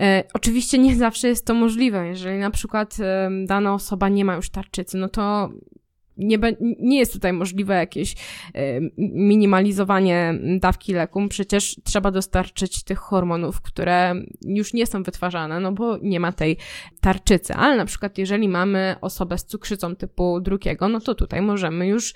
E, 0.00 0.24
oczywiście 0.34 0.78
nie 0.78 0.96
zawsze 0.96 1.28
jest 1.28 1.46
to 1.46 1.54
możliwe. 1.54 2.06
Jeżeli 2.06 2.38
na 2.38 2.50
przykład 2.50 2.96
dana 3.46 3.74
osoba 3.74 4.08
nie 4.08 4.24
ma 4.24 4.34
już 4.34 4.50
tarczycy, 4.50 4.98
no 4.98 5.08
to 5.08 5.50
nie, 6.16 6.38
nie 6.80 6.98
jest 6.98 7.12
tutaj 7.12 7.32
możliwe 7.32 7.74
jakieś 7.74 8.14
minimalizowanie 8.98 10.34
dawki 10.58 10.92
leku. 10.92 11.28
Przecież 11.28 11.76
trzeba 11.84 12.10
dostarczyć 12.10 12.82
tych 12.82 12.98
hormonów, 12.98 13.60
które 13.60 14.14
już 14.46 14.74
nie 14.74 14.86
są 14.86 15.02
wytwarzane, 15.02 15.60
no 15.60 15.72
bo 15.72 15.98
nie 16.02 16.20
ma 16.20 16.32
tej 16.32 16.56
tarczycy. 17.00 17.54
Ale 17.54 17.76
na 17.76 17.84
przykład, 17.84 18.18
jeżeli 18.18 18.48
mamy 18.48 18.96
osobę 19.00 19.38
z 19.38 19.44
cukrzycą 19.44 19.96
typu 19.96 20.40
drugiego, 20.40 20.88
no 20.88 21.00
to 21.00 21.14
tutaj 21.14 21.42
możemy 21.42 21.86
już 21.86 22.14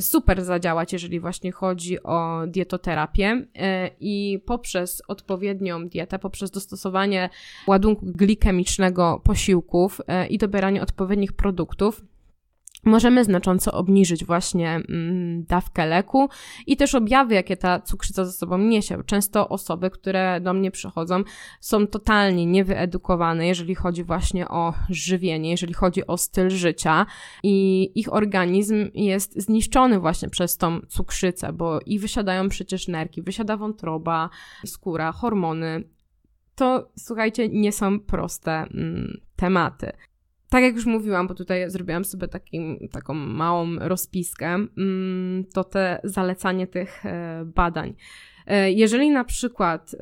super 0.00 0.44
zadziałać, 0.44 0.92
jeżeli 0.92 1.20
właśnie 1.20 1.52
chodzi 1.52 2.02
o 2.02 2.42
dietoterapię 2.46 3.46
e, 3.54 3.90
i 4.00 4.42
poprzez 4.46 5.02
odpowiednią 5.08 5.88
dietę, 5.88 6.18
poprzez 6.18 6.50
dostosowanie 6.50 7.30
ładunku 7.66 8.06
glikemicznego 8.06 9.20
posiłków 9.24 10.00
e, 10.06 10.26
i 10.26 10.38
dobieranie 10.38 10.82
odpowiednich 10.82 11.32
produktów, 11.32 12.02
możemy 12.86 13.24
znacząco 13.24 13.72
obniżyć 13.72 14.24
właśnie 14.24 14.70
mm, 14.70 15.44
dawkę 15.44 15.86
leku 15.86 16.28
i 16.66 16.76
też 16.76 16.94
objawy, 16.94 17.34
jakie 17.34 17.56
ta 17.56 17.80
cukrzyca 17.80 18.24
ze 18.24 18.32
sobą 18.32 18.58
niesie. 18.58 19.04
Często 19.06 19.48
osoby, 19.48 19.90
które 19.90 20.40
do 20.40 20.52
mnie 20.52 20.70
przychodzą, 20.70 21.22
są 21.60 21.86
totalnie 21.86 22.46
niewyedukowane, 22.46 23.46
jeżeli 23.46 23.74
chodzi 23.74 24.04
właśnie 24.04 24.48
o 24.48 24.74
żywienie, 24.90 25.50
jeżeli 25.50 25.74
chodzi 25.74 26.06
o 26.06 26.16
styl 26.16 26.50
życia 26.50 27.06
i 27.42 27.90
ich 27.94 28.12
organizm 28.12 28.90
jest 28.94 29.42
zniszczony 29.42 30.00
właśnie 30.00 30.28
przez 30.28 30.56
tą 30.56 30.80
cukrzycę, 30.80 31.52
bo 31.52 31.80
i 31.86 31.98
wysiadają 31.98 32.48
przecież 32.48 32.88
nerki, 32.88 33.22
wysiada 33.22 33.56
wątroba, 33.56 34.30
skóra, 34.66 35.12
hormony. 35.12 35.84
To 36.54 36.90
słuchajcie, 36.98 37.48
nie 37.48 37.72
są 37.72 38.00
proste 38.00 38.52
mm, 38.52 39.20
tematy 39.36 39.92
tak 40.48 40.62
jak 40.62 40.74
już 40.74 40.86
mówiłam, 40.86 41.26
bo 41.26 41.34
tutaj 41.34 41.70
zrobiłam 41.70 42.04
sobie 42.04 42.28
takim, 42.28 42.88
taką 42.92 43.14
małą 43.14 43.78
rozpiskę, 43.78 44.46
mm, 44.46 45.44
to 45.54 45.64
te 45.64 46.00
zalecanie 46.04 46.66
tych 46.66 47.06
e, 47.06 47.44
badań. 47.44 47.94
E, 48.46 48.72
jeżeli 48.72 49.10
na 49.10 49.24
przykład 49.24 49.96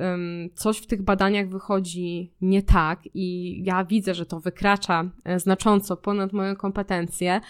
coś 0.54 0.78
w 0.78 0.86
tych 0.86 1.02
badaniach 1.02 1.48
wychodzi 1.48 2.32
nie 2.40 2.62
tak 2.62 3.00
i 3.14 3.60
ja 3.64 3.84
widzę, 3.84 4.14
że 4.14 4.26
to 4.26 4.40
wykracza 4.40 5.10
e, 5.24 5.40
znacząco 5.40 5.96
ponad 5.96 6.32
moje 6.32 6.56
kompetencje, 6.56 7.40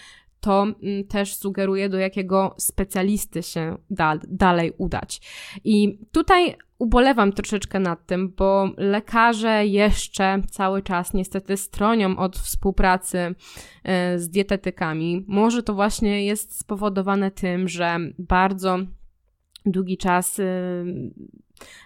to 0.45 0.63
mm, 0.63 1.05
też 1.09 1.35
sugeruje, 1.35 1.89
do 1.89 1.99
jakiego 1.99 2.55
specjalisty 2.59 3.43
się 3.43 3.77
da, 3.91 4.19
dalej 4.29 4.73
udać. 4.79 5.21
I 5.65 5.99
tutaj 6.13 6.57
ubolewam 6.79 7.33
troszeczkę 7.33 7.81
nad 7.81 8.07
tym, 8.07 8.35
bo 8.37 8.71
lekarze 8.77 9.67
jeszcze 9.67 10.43
cały 10.51 10.83
czas 10.83 11.15
niestety 11.15 11.57
stronią 11.57 12.17
od 12.17 12.37
współpracy 12.37 13.35
e, 13.85 14.19
z 14.19 14.29
dietetykami. 14.29 15.25
Może 15.29 15.63
to 15.63 15.75
właśnie 15.75 16.25
jest 16.25 16.59
spowodowane 16.59 17.31
tym, 17.31 17.69
że 17.69 17.99
bardzo 18.19 18.79
długi 19.67 19.97
czas 19.97 20.39
y, 20.39 20.45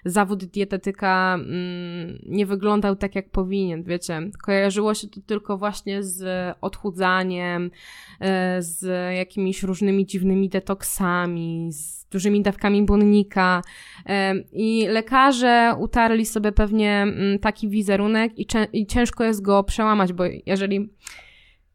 zawód 0.05 0.45
dietetyka 0.45 1.35
mm, 1.35 2.19
nie 2.27 2.47
wyglądał 2.47 2.97
tak, 2.97 3.15
jak 3.15 3.31
powinien, 3.31 3.83
wiecie. 3.83 4.31
Kojarzyło 4.43 4.95
się 4.95 5.09
to 5.09 5.21
tylko 5.27 5.59
właśnie 5.59 6.03
z 6.03 6.57
odchudzaniem, 6.61 7.65
y, 7.67 7.69
z 8.59 8.87
jakimiś 9.17 9.63
różnymi 9.63 10.07
dziwnymi 10.07 10.49
detoksami, 10.49 11.69
z 11.73 12.07
dużymi 12.07 12.43
dawkami 12.43 12.83
błonnika 12.83 13.63
y, 13.99 14.13
i 14.53 14.87
lekarze 14.89 15.75
utarli 15.79 16.27
sobie 16.27 16.53
pewnie 16.53 16.93
mm, 17.03 17.39
taki 17.39 17.69
wizerunek 17.69 18.33
i 18.73 18.87
ciężko 18.87 19.25
jest 19.25 19.43
go 19.43 19.65
przełamać, 19.65 20.13
bo 20.13 20.25
jeżeli 20.47 20.89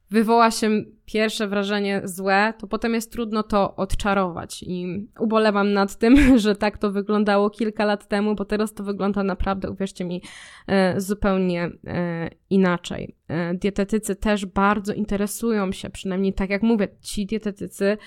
wywoła 0.10 0.52
się 0.52 0.84
pierwsze 1.06 1.48
wrażenie 1.48 2.02
złe, 2.04 2.54
to 2.60 2.68
potem 2.68 2.94
jest 2.94 3.12
trudno 3.12 3.44
to 3.44 3.76
odczarować. 3.76 4.64
I 4.68 5.08
ubolewam 5.20 5.74
nad 5.74 5.98
tym, 5.98 6.18
że 6.40 6.56
tak 6.56 6.78
to 6.78 6.92
wyglądało 6.92 7.50
kilka 7.50 7.86
lat 7.86 8.08
temu, 8.08 8.36
bo 8.36 8.46
teraz 8.46 8.74
to 8.74 8.84
wygląda 8.84 9.24
naprawdę, 9.24 9.70
uwierzcie 9.70 10.06
mi, 10.06 10.22
e, 10.68 11.02
zupełnie 11.02 11.72
e, 11.88 12.30
inaczej. 12.50 13.16
E, 13.28 13.54
dietetycy 13.54 14.16
też 14.16 14.46
bardzo 14.46 14.94
interesują 14.94 15.72
się, 15.72 15.90
przynajmniej 15.90 16.34
tak 16.34 16.50
jak 16.50 16.64
mówię, 16.64 16.88
ci 17.02 17.26
dietetycy, 17.26 17.98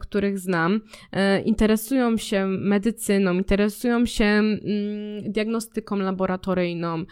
których 0.00 0.38
znam, 0.38 0.80
interesują 1.44 2.16
się 2.16 2.46
medycyną, 2.46 3.34
interesują 3.34 4.06
się 4.06 4.24
mm, 4.24 4.62
diagnostyką 5.32 5.96
laboratoryjną 5.96 7.04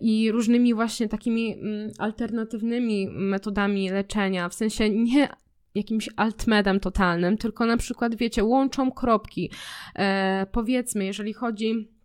i 0.00 0.32
różnymi 0.32 0.74
właśnie 0.74 1.08
takimi 1.08 1.52
mm, 1.52 1.90
alternatywnymi 1.98 3.08
metodami 3.10 3.90
leczenia 3.90 4.27
w 4.50 4.54
sensie 4.54 4.90
nie 4.90 5.28
jakimś 5.74 6.08
altmedem 6.16 6.80
totalnym, 6.80 7.38
tylko 7.38 7.66
na 7.66 7.76
przykład, 7.76 8.14
wiecie, 8.14 8.44
łączą 8.44 8.92
kropki. 8.92 9.50
E, 9.94 10.46
powiedzmy, 10.52 11.04
jeżeli 11.04 11.32
chodzi 11.32 11.98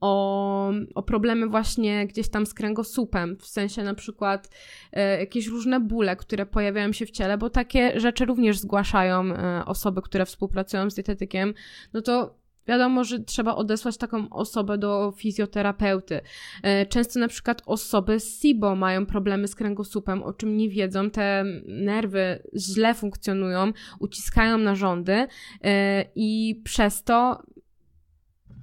o, 0.00 0.72
o 0.94 1.02
problemy 1.02 1.46
właśnie 1.46 2.06
gdzieś 2.06 2.28
tam 2.28 2.46
z 2.46 2.54
kręgosłupem, 2.54 3.36
w 3.40 3.46
sensie 3.46 3.82
na 3.82 3.94
przykład 3.94 4.50
e, 4.92 5.20
jakieś 5.20 5.46
różne 5.46 5.80
bóle, 5.80 6.16
które 6.16 6.46
pojawiają 6.46 6.92
się 6.92 7.06
w 7.06 7.10
ciele, 7.10 7.38
bo 7.38 7.50
takie 7.50 8.00
rzeczy 8.00 8.24
również 8.24 8.58
zgłaszają 8.58 9.34
e, 9.34 9.64
osoby, 9.64 10.02
które 10.02 10.26
współpracują 10.26 10.90
z 10.90 10.94
dietetykiem, 10.94 11.54
no 11.92 12.02
to 12.02 12.39
Wiadomo, 12.66 13.04
że 13.04 13.20
trzeba 13.20 13.54
odesłać 13.54 13.96
taką 13.96 14.28
osobę 14.30 14.78
do 14.78 15.12
fizjoterapeuty. 15.16 16.20
E, 16.62 16.86
często 16.86 17.20
na 17.20 17.28
przykład 17.28 17.62
osoby 17.66 18.20
z 18.20 18.40
SIBO 18.40 18.74
mają 18.74 19.06
problemy 19.06 19.48
z 19.48 19.54
kręgosłupem, 19.54 20.22
o 20.22 20.32
czym 20.32 20.56
nie 20.56 20.68
wiedzą, 20.68 21.10
te 21.10 21.44
nerwy 21.66 22.42
źle 22.56 22.94
funkcjonują, 22.94 23.72
uciskają 23.98 24.58
narządy 24.58 25.26
e, 25.64 26.04
i 26.14 26.60
przez 26.64 27.02
to 27.04 27.42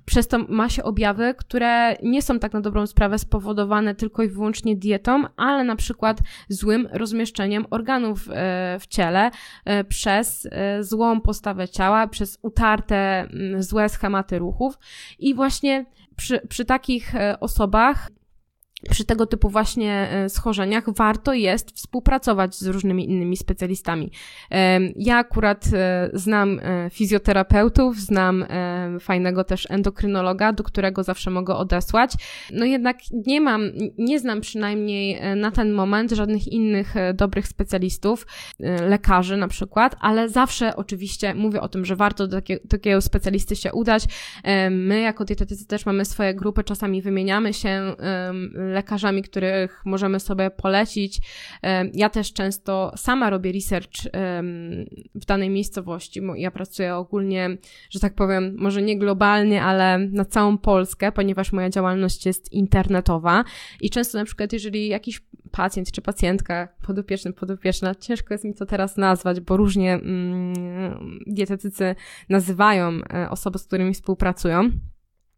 przez 0.08 0.28
to 0.28 0.38
ma 0.40 0.70
się 0.70 0.84
objawy, 0.84 1.34
które 1.38 1.96
nie 2.04 2.22
są 2.22 2.40
tak 2.40 2.54
na 2.54 2.62
dobrą 2.62 2.88
sprawę 2.88 3.20
spowodowane 3.20 3.96
tylko 3.96 4.24
i 4.24 4.28
wyłącznie 4.28 4.76
dietą, 4.76 5.24
ale 5.36 5.64
na 5.64 5.76
przykład 5.76 6.20
złym 6.50 6.88
rozmieszczeniem 6.92 7.66
organów 7.70 8.30
e, 8.30 8.78
w 8.80 8.88
ciele 8.88 9.32
e, 9.66 9.84
przez 9.84 10.48
e, 10.52 10.84
złą 10.84 11.22
postawę 11.22 11.68
ciała, 11.68 12.08
przez 12.08 12.40
utarte 12.42 13.28
złe 13.60 13.90
schematy 13.90 14.40
ruchów. 14.40 14.80
I 15.20 15.36
właśnie 15.36 15.86
przy, 16.16 16.40
przy 16.50 16.66
takich 16.66 17.14
osobach 17.40 18.10
przy 18.90 19.06
tego 19.06 19.26
typu 19.26 19.50
właśnie 19.50 20.10
e, 20.12 20.30
schorzeniach 20.30 20.84
warto 20.94 21.34
jest 21.34 21.72
współpracować 21.72 22.56
z 22.56 22.68
różnymi 22.68 23.10
innymi 23.10 23.38
specjalistami. 23.38 24.12
Ja 24.96 25.18
akurat 25.18 25.66
e, 25.74 26.10
znam 26.14 26.60
e, 26.60 26.90
fizjoterapeutów, 26.90 28.00
znam 28.00 28.46
fajnego 29.00 29.44
też 29.44 29.68
endokrynologa, 29.70 30.54
do 30.54 30.64
którego 30.64 31.04
zawsze 31.04 31.32
mogę 31.32 31.56
odesłać. 31.56 32.14
No 32.54 32.66
jednak 32.66 32.98
nie 33.28 33.42
mam, 33.42 33.72
nie 33.98 34.20
znam 34.20 34.42
przynajmniej 34.42 35.22
na 35.36 35.52
ten 35.52 35.74
moment 35.74 36.12
żadnych 36.12 36.48
innych 36.48 36.94
dobrych 37.14 37.48
specjalistów, 37.48 38.28
lekarzy 38.88 39.38
na 39.38 39.48
przykład, 39.48 39.96
ale 40.00 40.30
zawsze 40.30 40.76
oczywiście 40.76 41.34
mówię 41.34 41.62
o 41.62 41.68
tym, 41.68 41.86
że 41.86 41.96
warto 41.96 42.28
do 42.28 42.42
takiego, 42.70 43.02
specjalisty 43.02 43.56
się 43.56 43.74
udać. 43.74 44.04
My 44.72 45.02
jako 45.02 45.26
dietetycy 45.26 45.68
też 45.68 45.86
mamy 45.86 46.06
swoje 46.06 46.36
grupy, 46.36 46.64
czasami 46.64 47.02
wymieniamy 47.02 47.54
się 47.54 47.96
lekarzami, 48.74 49.22
których 49.22 49.82
możemy 49.86 50.20
sobie 50.20 50.50
polecić. 50.50 51.20
Ja 51.94 52.10
też 52.10 52.34
często 52.34 52.92
sama 52.96 53.30
robię 53.30 53.52
research 53.52 53.92
w 55.16 55.26
danej 55.26 55.50
miejscowości. 55.50 56.22
Ja 56.36 56.52
pracuję 56.52 56.96
ogólnie, 56.96 57.58
że 57.90 58.00
tak 58.00 58.14
powiem, 58.16 58.56
może 58.58 58.82
nie 58.82 59.00
globalnie, 59.00 59.64
ale 59.64 59.98
na 59.98 60.26
całą 60.26 60.58
Polskę, 60.58 61.12
ponieważ 61.12 61.52
moja 61.52 61.70
działalność 61.70 62.26
jest 62.26 62.54
internetowa 62.54 63.44
i 63.82 63.90
często 63.90 64.18
na 64.18 64.26
przykład, 64.26 64.54
jeżeli 64.54 64.88
jakiś 64.88 65.22
pacjent 65.52 65.92
czy 65.92 66.02
pacjentka, 66.02 66.68
podopieczny, 66.88 67.34
podopieczna, 67.34 67.96
ciężko 67.96 68.34
jest 68.34 68.44
mi 68.44 68.54
to 68.54 68.66
teraz 68.66 68.98
nazwać, 68.98 69.40
bo 69.40 69.58
różnie 69.58 69.94
mm, 69.94 71.20
dietetycy 71.28 71.96
nazywają 72.30 72.90
e, 73.14 73.30
osoby, 73.30 73.60
z 73.60 73.64
którymi 73.64 73.94
współpracują 73.94 74.72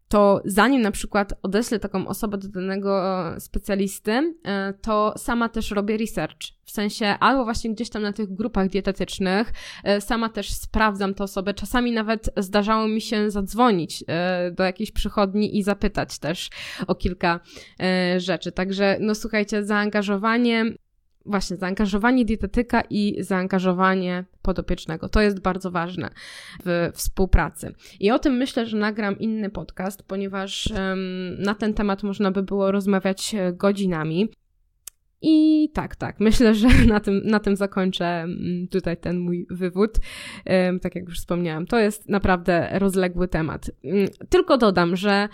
to 0.09 0.41
zanim 0.45 0.81
na 0.81 0.91
przykład 0.91 1.33
odeślę 1.43 1.79
taką 1.79 2.07
osobę 2.07 2.37
do 2.37 2.47
danego 2.47 3.23
specjalisty, 3.39 4.11
e, 4.11 4.73
to 4.81 5.13
sama 5.17 5.49
też 5.49 5.71
robię 5.71 5.97
research. 5.97 6.39
W 6.65 6.71
sensie 6.71 7.05
albo 7.05 7.43
właśnie 7.43 7.73
gdzieś 7.73 7.89
tam 7.89 8.01
na 8.01 8.13
tych 8.13 8.35
grupach 8.35 8.69
dietetycznych, 8.69 9.53
e, 9.83 10.01
sama 10.01 10.29
też 10.29 10.53
sprawdzam 10.53 11.13
tę 11.13 11.23
osobę. 11.23 11.53
Czasami 11.53 11.91
nawet 11.91 12.29
zdarzało 12.37 12.87
mi 12.87 13.01
się 13.01 13.31
zadzwonić 13.31 14.03
e, 14.07 14.51
do 14.51 14.63
jakiejś 14.63 14.91
przychodni 14.91 15.57
i 15.57 15.63
zapytać 15.63 16.19
też 16.19 16.49
o 16.87 16.95
kilka 16.95 17.39
rzeczy. 18.17 18.51
Także, 18.51 18.97
no 18.99 19.15
słuchajcie, 19.15 19.63
zaangażowanie 19.63 20.65
właśnie 21.25 21.57
zaangażowanie 21.57 22.25
dietetyka 22.25 22.81
i 22.89 23.15
zaangażowanie 23.19 24.25
podopiecznego. 24.41 25.09
To 25.09 25.21
jest 25.21 25.39
bardzo 25.41 25.71
ważne 25.71 26.09
w 26.65 26.91
współpracy. 26.93 27.73
I 27.99 28.11
o 28.11 28.19
tym 28.19 28.33
myślę, 28.33 28.65
że 28.65 28.77
nagram 28.77 29.19
inny 29.19 29.49
podcast, 29.49 30.03
ponieważ 30.03 30.73
na 31.37 31.55
ten 31.55 31.73
temat 31.73 32.03
można 32.03 32.31
by 32.31 32.43
było 32.43 32.71
rozmawiać 32.71 33.35
e, 33.35 33.53
godzinami. 33.53 34.29
I 35.21 35.69
tak, 35.73 35.95
tak, 35.95 36.19
myślę, 36.19 36.55
że 36.55 36.67
na 36.93 36.99
tym, 36.99 37.21
na 37.25 37.39
tym 37.39 37.55
zakończę 37.55 38.05
mm, 38.05 38.67
tutaj 38.67 38.97
ten 38.97 39.19
mój 39.19 39.47
wywód. 39.49 39.91
Tak 40.81 40.95
jak 40.95 41.05
już 41.05 41.19
wspomniałam, 41.19 41.65
to 41.65 41.79
jest 41.79 42.09
naprawdę 42.09 42.69
rozległy 42.73 43.27
temat. 43.27 43.71
Mm, 43.83 44.07
tylko 44.29 44.57
dodam, 44.57 44.95
że 44.95 45.29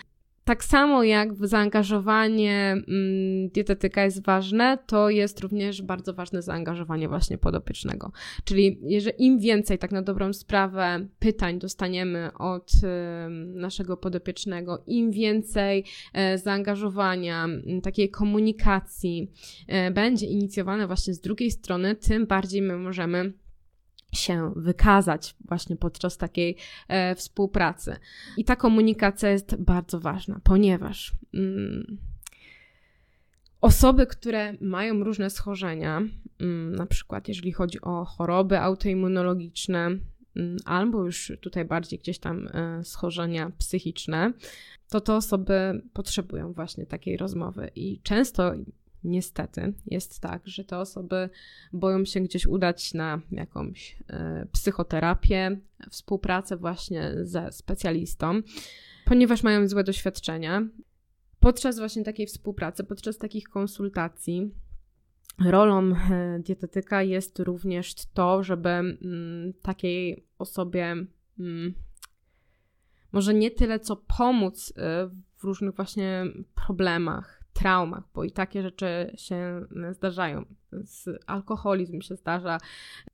tak 0.46 0.64
samo 0.64 1.04
jak 1.04 1.48
zaangażowanie 1.48 2.72
mm, 2.72 3.50
dietetyka 3.50 4.04
jest 4.04 4.26
ważne, 4.26 4.78
to 4.88 5.10
jest 5.10 5.40
również 5.40 5.82
bardzo 5.82 6.14
ważne 6.14 6.42
zaangażowanie 6.42 7.10
właśnie 7.10 7.38
podopiecznego. 7.38 8.12
Czyli 8.44 8.80
jeżeli 8.82 9.26
im 9.26 9.40
więcej, 9.40 9.78
tak 9.78 9.92
na 9.92 10.02
dobrą 10.02 10.34
sprawę, 10.34 11.08
pytań 11.20 11.60
dostaniemy 11.60 12.30
od 12.40 12.72
y, 12.74 13.30
naszego 13.60 13.98
podopiecznego, 13.98 14.84
im 14.88 15.12
więcej 15.12 15.84
y, 16.34 16.38
zaangażowania, 16.38 17.48
y, 17.78 17.82
takiej 17.82 18.10
komunikacji 18.10 19.32
e, 19.68 19.92
będzie 19.92 20.26
inicjowane 20.26 20.88
właśnie 20.88 21.14
z 21.14 21.22
drugiej 21.22 21.52
strony, 21.52 21.96
tym 21.96 22.26
bardziej 22.26 22.62
my 22.62 22.78
możemy 22.78 23.34
się 24.16 24.54
wykazać 24.56 25.36
właśnie 25.46 25.76
podczas 25.76 26.18
takiej 26.18 26.58
e, 26.88 27.16
współpracy. 27.16 27.96
I 28.38 28.46
ta 28.46 28.56
komunikacja 28.56 29.30
jest 29.30 29.56
bardzo 29.56 30.00
ważna, 30.00 30.40
ponieważ 30.44 31.14
mm, 31.34 31.98
osoby, 33.62 34.06
które 34.08 34.54
mają 34.62 35.04
różne 35.04 35.30
schorzenia, 35.30 36.02
mm, 36.40 36.76
na 36.76 36.86
przykład 36.86 37.28
jeżeli 37.28 37.52
chodzi 37.52 37.82
o 37.82 38.06
choroby 38.06 38.60
autoimmunologiczne, 38.60 39.86
mm, 40.36 40.58
albo 40.66 41.06
już 41.06 41.32
tutaj 41.42 41.66
bardziej 41.66 42.00
gdzieś 42.00 42.20
tam 42.20 42.48
e, 42.48 42.84
schorzenia 42.84 43.52
psychiczne, 43.58 44.34
to 44.90 45.02
te 45.02 45.16
osoby 45.16 45.82
potrzebują 45.94 46.54
właśnie 46.54 46.86
takiej 46.86 47.18
rozmowy. 47.18 47.70
I 47.76 48.00
często 48.04 48.54
niestety 49.06 49.74
jest 49.86 50.20
tak, 50.20 50.42
że 50.46 50.64
te 50.64 50.78
osoby 50.78 51.30
boją 51.74 52.06
się 52.06 52.22
gdzieś 52.22 52.48
udać 52.48 52.94
na 52.94 53.22
jakąś 53.32 53.98
e, 54.10 54.48
psychoterapię, 54.52 55.60
współpracę 55.90 56.58
właśnie 56.58 57.12
ze 57.22 57.52
specjalistą, 57.52 58.42
ponieważ 59.06 59.44
mają 59.44 59.68
złe 59.68 59.84
doświadczenia. 59.84 60.68
Podczas 61.40 61.80
właśnie 61.80 62.04
takiej 62.04 62.28
współpracy, 62.28 62.84
podczas 62.84 63.18
takich 63.18 63.50
konsultacji, 63.50 64.52
rolą 65.46 65.96
e, 65.96 66.40
dietetyka 66.40 67.04
jest 67.04 67.40
również 67.40 67.96
to, 68.14 68.44
żeby 68.44 68.70
mm, 68.70 69.54
takiej 69.62 70.26
osobie 70.38 70.96
mm, 71.40 71.74
może 73.12 73.34
nie 73.34 73.52
tyle 73.52 73.80
co 73.80 73.96
pomóc 73.96 74.74
e, 74.78 75.10
w 75.38 75.44
różnych 75.44 75.76
właśnie 75.76 76.26
problemach, 76.68 77.35
traumach, 77.56 78.04
bo 78.14 78.24
i 78.24 78.32
takie 78.32 78.62
rzeczy 78.62 79.12
się 79.18 79.66
zdarzają. 79.92 80.46
Alkoholizm 81.28 82.02
się 82.02 82.16
zdarza, 82.16 82.58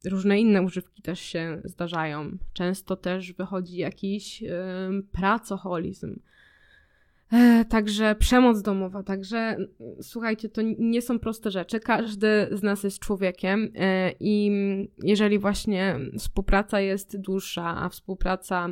różne 0.05 0.39
inne 0.39 0.62
używki 0.62 1.01
też 1.01 1.19
się 1.19 1.62
zdarzają. 1.63 2.38
Często 2.53 2.95
też 2.95 3.33
wychodzi 3.33 3.77
jakiś 3.77 4.41
yy, 4.41 4.51
pracoholizm 5.12 6.15
E, 6.15 6.31
także 7.70 8.16
przemoc 8.16 8.62
domowa, 8.62 9.04
także 9.04 9.58
słuchajcie, 10.02 10.50
to 10.50 10.62
nie 10.80 11.02
są 11.02 11.20
proste 11.20 11.52
rzeczy. 11.52 11.80
Każdy 11.80 12.48
z 12.52 12.64
nas 12.64 12.84
jest 12.84 13.00
człowiekiem 13.00 13.72
e, 13.76 14.12
i 14.20 14.52
jeżeli 15.04 15.40
właśnie 15.40 16.00
współpraca 16.18 16.80
jest 16.80 17.18
dłuższa, 17.18 17.78
a 17.78 17.90
współpraca 17.90 18.70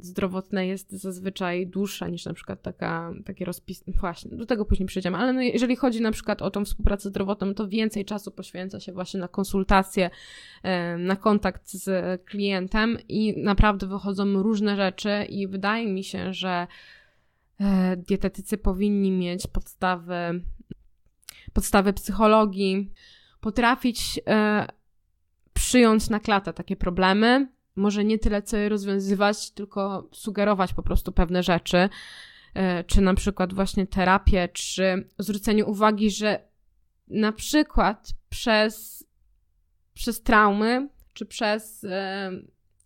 zdrowotna 0.00 0.62
jest 0.62 0.92
zazwyczaj 0.92 1.66
dłuższa 1.66 2.08
niż 2.08 2.24
na 2.24 2.34
przykład 2.34 2.62
taka, 2.62 3.12
takie 3.24 3.44
rozpis, 3.44 3.84
właśnie, 4.00 4.36
do 4.36 4.46
tego 4.46 4.64
później 4.64 4.86
przejdziemy, 4.86 5.16
ale 5.16 5.32
no 5.32 5.42
jeżeli 5.42 5.76
chodzi 5.76 6.00
na 6.00 6.12
przykład 6.12 6.42
o 6.42 6.50
tą 6.50 6.64
współpracę 6.64 7.08
zdrowotną, 7.08 7.54
to 7.54 7.68
więcej 7.68 8.04
czasu 8.04 8.30
poświęca 8.30 8.80
się 8.80 8.92
właśnie 8.92 9.20
na 9.20 9.28
konsultacje, 9.28 10.10
na 10.98 11.16
kontakt 11.16 11.70
z 11.70 12.22
klientem 12.24 12.98
i 13.08 13.42
naprawdę 13.42 13.86
wychodzą 13.86 14.42
różne 14.42 14.76
rzeczy 14.76 15.24
i 15.28 15.48
wydaje 15.48 15.92
mi 15.92 16.04
się, 16.04 16.32
że 16.32 16.66
E, 16.66 16.66
dietetycy 17.96 18.58
powinni 18.58 19.10
mieć 19.10 19.46
podstawy, 19.46 20.44
podstawy 21.52 21.92
psychologii, 21.92 22.92
potrafić 23.40 24.20
e, 24.26 24.66
przyjąć 25.52 26.10
na 26.10 26.20
klatę 26.20 26.52
takie 26.52 26.76
problemy, 26.76 27.48
może 27.76 28.04
nie 28.04 28.18
tyle 28.18 28.42
co 28.42 28.56
je 28.56 28.68
rozwiązywać, 28.68 29.50
tylko 29.50 30.08
sugerować 30.12 30.74
po 30.74 30.82
prostu 30.82 31.12
pewne 31.12 31.42
rzeczy, 31.42 31.88
e, 32.54 32.84
czy 32.84 33.00
na 33.00 33.14
przykład 33.14 33.54
właśnie 33.54 33.86
terapię, 33.86 34.48
czy 34.52 35.08
zwrócenie 35.18 35.64
uwagi, 35.64 36.10
że 36.10 36.48
na 37.08 37.32
przykład 37.32 38.08
przez, 38.28 39.04
przez 39.94 40.22
traumy, 40.22 40.88
czy 41.12 41.26
przez 41.26 41.86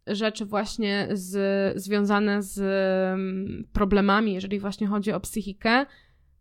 rzeczy 0.09 0.45
właśnie 0.45 1.09
z, 1.13 1.83
związane 1.83 2.43
z 2.43 2.59
mm, 2.59 3.69
problemami, 3.73 4.33
jeżeli 4.35 4.61
właśnie 4.61 4.87
chodzi 4.87 5.13
o 5.13 5.21
psychikę, 5.21 5.87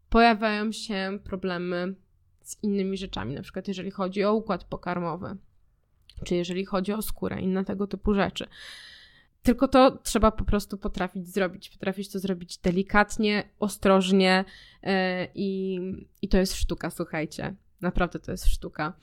pojawiają 0.09 0.71
się 0.71 1.19
problemy 1.23 1.95
z 2.41 2.63
innymi 2.63 2.97
rzeczami, 2.97 3.35
na 3.35 3.41
przykład 3.41 3.67
jeżeli 3.67 3.91
chodzi 3.91 4.23
o 4.23 4.33
układ 4.33 4.63
pokarmowy, 4.63 5.37
czy 6.25 6.35
jeżeli 6.35 6.65
chodzi 6.65 6.93
o 6.93 7.01
skórę, 7.01 7.41
inne 7.41 7.65
tego 7.65 7.87
typu 7.87 8.13
rzeczy. 8.13 8.47
Tylko 9.43 9.67
to 9.67 9.97
trzeba 10.03 10.31
po 10.31 10.45
prostu 10.45 10.77
potrafić 10.77 11.27
zrobić. 11.27 11.69
Potrafić 11.69 12.11
to 12.11 12.19
zrobić 12.19 12.57
delikatnie, 12.57 13.49
ostrożnie 13.59 14.45
yy, 14.83 14.91
i, 15.35 15.79
i 16.21 16.27
to 16.27 16.37
jest 16.37 16.55
sztuka, 16.55 16.89
słuchajcie. 16.89 17.55
Naprawdę 17.81 18.19
to 18.19 18.31
jest 18.31 18.47
sztuka 18.47 18.93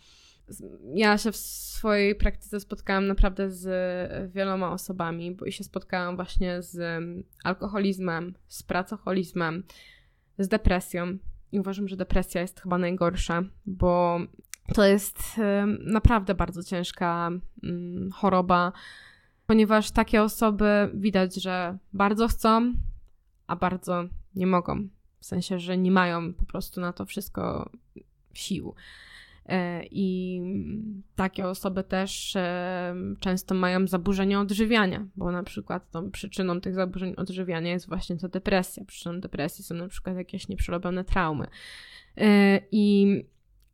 ja 0.94 1.18
się 1.18 1.32
w 1.32 1.36
swojej 1.36 2.14
praktyce 2.14 2.60
spotkałam 2.60 3.06
naprawdę 3.06 3.50
z 3.50 4.32
wieloma 4.32 4.72
osobami, 4.72 5.34
bo 5.34 5.50
się 5.50 5.64
spotkałam 5.64 6.16
właśnie 6.16 6.62
z 6.62 7.02
alkoholizmem, 7.44 8.34
z 8.48 8.62
pracoholizmem, 8.62 9.64
z 10.38 10.48
depresją. 10.48 11.18
I 11.52 11.60
uważam, 11.60 11.88
że 11.88 11.96
depresja 11.96 12.40
jest 12.40 12.60
chyba 12.60 12.78
najgorsza, 12.78 13.42
bo 13.66 14.20
to 14.74 14.84
jest 14.84 15.40
naprawdę 15.78 16.34
bardzo 16.34 16.62
ciężka 16.62 17.30
mm, 17.62 18.10
choroba, 18.12 18.72
ponieważ 19.46 19.90
takie 19.90 20.22
osoby 20.22 20.90
widać, 20.94 21.34
że 21.34 21.78
bardzo 21.92 22.28
chcą, 22.28 22.74
a 23.46 23.56
bardzo 23.56 24.04
nie 24.34 24.46
mogą. 24.46 24.88
W 25.20 25.26
sensie, 25.26 25.58
że 25.58 25.78
nie 25.78 25.90
mają 25.90 26.34
po 26.34 26.46
prostu 26.46 26.80
na 26.80 26.92
to 26.92 27.06
wszystko 27.06 27.70
sił. 28.32 28.74
E, 29.46 29.84
I 29.90 30.40
takie 31.16 31.46
osoby 31.46 31.84
też 31.84 32.36
e, 32.36 32.94
często 33.20 33.54
mają 33.54 33.86
zaburzenia 33.86 34.40
odżywiania, 34.40 35.06
bo 35.16 35.32
na 35.32 35.42
przykład 35.42 35.90
tą 35.90 36.10
przyczyną 36.10 36.60
tych 36.60 36.74
zaburzeń 36.74 37.14
odżywiania 37.16 37.70
jest 37.70 37.88
właśnie 37.88 38.16
ta 38.16 38.28
depresja. 38.28 38.84
Przyczyną 38.84 39.20
depresji 39.20 39.64
są 39.64 39.74
na 39.74 39.88
przykład 39.88 40.16
jakieś 40.16 40.48
nieprzerobione 40.48 41.04
traumy. 41.04 41.46
E, 42.16 42.60
I 42.72 43.06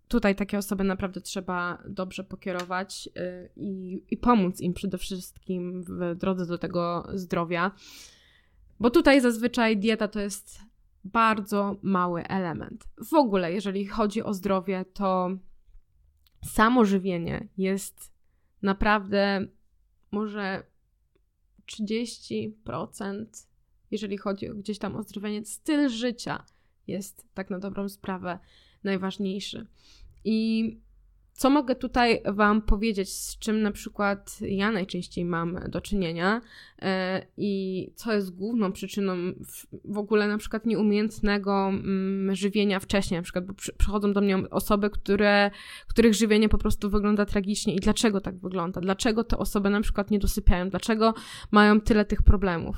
tutaj 0.08 0.34
takie 0.34 0.58
osoby 0.58 0.84
naprawdę 0.84 1.20
trzeba 1.20 1.82
dobrze 1.88 2.24
pokierować 2.24 3.08
i, 3.56 4.02
i 4.10 4.16
pomóc 4.16 4.60
im 4.60 4.74
przede 4.74 4.98
wszystkim 4.98 5.82
w 5.82 6.14
drodze 6.16 6.46
do 6.46 6.58
tego 6.58 7.08
zdrowia. 7.14 7.70
Bo 8.80 8.90
tutaj 8.90 9.20
zazwyczaj 9.20 9.76
dieta 9.76 10.08
to 10.08 10.20
jest 10.20 10.60
bardzo 11.04 11.76
mały 11.82 12.22
element. 12.22 12.84
W 13.10 13.14
ogóle, 13.14 13.52
jeżeli 13.52 13.86
chodzi 13.86 14.22
o 14.22 14.34
zdrowie, 14.34 14.84
to 14.92 15.30
samo 16.44 16.84
żywienie 16.84 17.48
jest 17.56 18.12
naprawdę 18.62 19.46
może 20.10 20.62
30%, 21.66 23.26
jeżeli 23.90 24.18
chodzi 24.18 24.48
o 24.48 24.54
gdzieś 24.54 24.78
tam 24.78 24.96
o 24.96 25.02
zdrowienie, 25.02 25.44
styl 25.44 25.88
życia 25.88 26.44
jest 26.86 27.26
tak 27.34 27.50
na 27.50 27.58
dobrą 27.58 27.88
sprawę 27.88 28.38
najważniejszy. 28.84 29.66
I 30.24 30.78
Co 31.40 31.50
mogę 31.50 31.74
tutaj 31.74 32.22
Wam 32.24 32.62
powiedzieć, 32.62 33.12
z 33.12 33.38
czym 33.38 33.62
na 33.62 33.72
przykład 33.72 34.38
ja 34.40 34.70
najczęściej 34.70 35.24
mam 35.24 35.58
do 35.68 35.80
czynienia 35.80 36.40
e, 36.82 37.26
i 37.36 37.92
co 37.94 38.12
jest 38.12 38.36
główną 38.36 38.72
przyczyną 38.72 39.16
w 39.84 39.98
ogóle 39.98 40.28
na 40.28 40.38
przykład 40.38 40.66
nieumiejętnego 40.66 41.68
mm, 41.68 42.34
żywienia 42.34 42.80
wcześniej, 42.80 43.18
na 43.18 43.22
przykład, 43.22 43.46
bo 43.46 43.54
przychodzą 43.54 44.12
do 44.12 44.20
mnie 44.20 44.50
osoby, 44.50 44.90
które, 44.90 45.50
których 45.88 46.14
żywienie 46.14 46.48
po 46.48 46.58
prostu 46.58 46.90
wygląda 46.90 47.26
tragicznie 47.26 47.74
i 47.74 47.80
dlaczego 47.80 48.20
tak 48.20 48.38
wygląda? 48.38 48.80
Dlaczego 48.80 49.24
te 49.24 49.38
osoby 49.38 49.70
na 49.70 49.80
przykład 49.80 50.10
nie 50.10 50.18
dosypiają? 50.18 50.70
Dlaczego 50.70 51.14
mają 51.50 51.80
tyle 51.80 52.04
tych 52.04 52.22
problemów? 52.22 52.76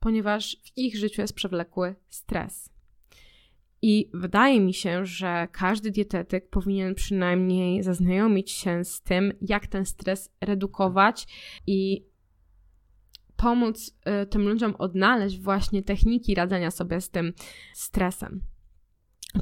Ponieważ 0.00 0.56
w 0.64 0.78
ich 0.78 0.96
życiu 0.96 1.22
jest 1.22 1.34
przewlekły 1.34 1.94
stres. 2.08 2.75
I 3.82 4.10
wydaje 4.14 4.60
mi 4.60 4.74
się, 4.74 5.06
że 5.06 5.48
każdy 5.52 5.90
dietetyk 5.90 6.48
powinien 6.50 6.94
przynajmniej 6.94 7.82
zaznajomić 7.82 8.50
się 8.50 8.84
z 8.84 9.02
tym, 9.02 9.32
jak 9.40 9.66
ten 9.66 9.86
stres 9.86 10.30
redukować 10.40 11.26
i 11.66 12.06
pomóc 13.36 13.98
y, 14.22 14.26
tym 14.26 14.48
ludziom 14.48 14.74
odnaleźć 14.78 15.40
właśnie 15.40 15.82
techniki 15.82 16.34
radzenia 16.34 16.70
sobie 16.70 17.00
z 17.00 17.10
tym 17.10 17.32
stresem. 17.74 18.40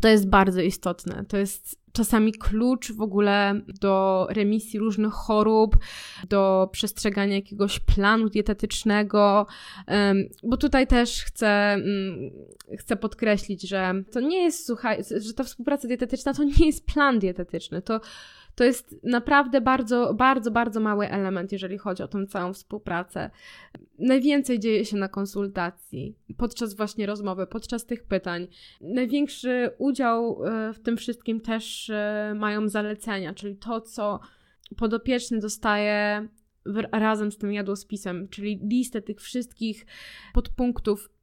To 0.00 0.08
jest 0.08 0.28
bardzo 0.28 0.60
istotne. 0.60 1.24
To 1.24 1.36
jest 1.36 1.83
czasami 1.94 2.32
klucz 2.32 2.92
w 2.92 3.00
ogóle 3.00 3.60
do 3.80 4.26
remisji 4.30 4.78
różnych 4.78 5.12
chorób, 5.12 5.76
do 6.28 6.68
przestrzegania 6.72 7.34
jakiegoś 7.34 7.80
planu 7.80 8.28
dietetycznego, 8.28 9.46
bo 10.42 10.56
tutaj 10.56 10.86
też 10.86 11.24
chcę, 11.24 11.48
mm, 11.48 12.30
chcę 12.78 12.96
podkreślić, 12.96 13.68
że 13.68 13.92
to 14.12 14.20
nie 14.20 14.42
jest, 14.42 14.66
słuchaj, 14.66 15.02
że 15.16 15.34
ta 15.34 15.44
współpraca 15.44 15.88
dietetyczna 15.88 16.34
to 16.34 16.44
nie 16.44 16.66
jest 16.66 16.86
plan 16.86 17.18
dietetyczny, 17.18 17.82
to 17.82 18.00
to 18.54 18.64
jest 18.64 18.96
naprawdę 19.02 19.60
bardzo, 19.60 20.14
bardzo, 20.14 20.50
bardzo 20.50 20.80
mały 20.80 21.08
element, 21.08 21.52
jeżeli 21.52 21.78
chodzi 21.78 22.02
o 22.02 22.08
tą 22.08 22.26
całą 22.26 22.52
współpracę. 22.52 23.30
Najwięcej 23.98 24.58
dzieje 24.58 24.84
się 24.84 24.96
na 24.96 25.08
konsultacji, 25.08 26.16
podczas 26.36 26.74
właśnie 26.74 27.06
rozmowy, 27.06 27.46
podczas 27.46 27.86
tych 27.86 28.04
pytań. 28.04 28.46
Największy 28.80 29.70
udział 29.78 30.44
e, 30.44 30.72
w 30.72 30.80
tym 30.80 30.96
wszystkim 30.96 31.40
też 31.40 31.90
e, 31.90 32.32
mają 32.36 32.68
zalecenia, 32.68 33.34
czyli 33.34 33.56
to, 33.56 33.80
co 33.80 34.20
podopieczny 34.76 35.38
dostaje 35.38 36.28
razem 36.92 37.32
z 37.32 37.38
tym 37.38 37.52
jadłospisem, 37.52 38.28
czyli 38.28 38.60
listę 38.70 39.02
tych 39.02 39.20
wszystkich 39.20 39.86
podpunktów, 40.34 41.13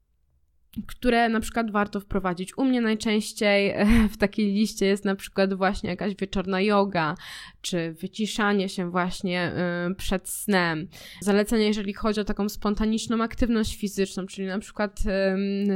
które 0.88 1.30
na 1.30 1.40
przykład 1.40 1.72
warto 1.72 2.00
wprowadzić. 2.00 2.58
U 2.58 2.66
mnie 2.66 2.82
najczęściej 2.82 3.74
w 4.14 4.18
takiej 4.18 4.54
liście 4.54 4.86
jest 4.86 5.06
na 5.06 5.16
przykład 5.16 5.54
właśnie 5.54 5.90
jakaś 5.90 6.16
wieczorna 6.16 6.62
yoga, 6.62 7.16
czy 7.62 7.92
wyciszanie 7.92 8.70
się 8.70 8.92
właśnie 8.92 9.52
y, 9.92 9.96
przed 9.96 10.30
snem. 10.30 10.88
Zalecenia, 11.22 11.66
jeżeli 11.66 11.94
chodzi 11.94 12.22
o 12.22 12.24
taką 12.24 12.50
spontaniczną 12.50 13.24
aktywność 13.24 13.78
fizyczną, 13.78 14.26
czyli 14.26 14.48
na 14.48 14.60
przykład 14.60 15.04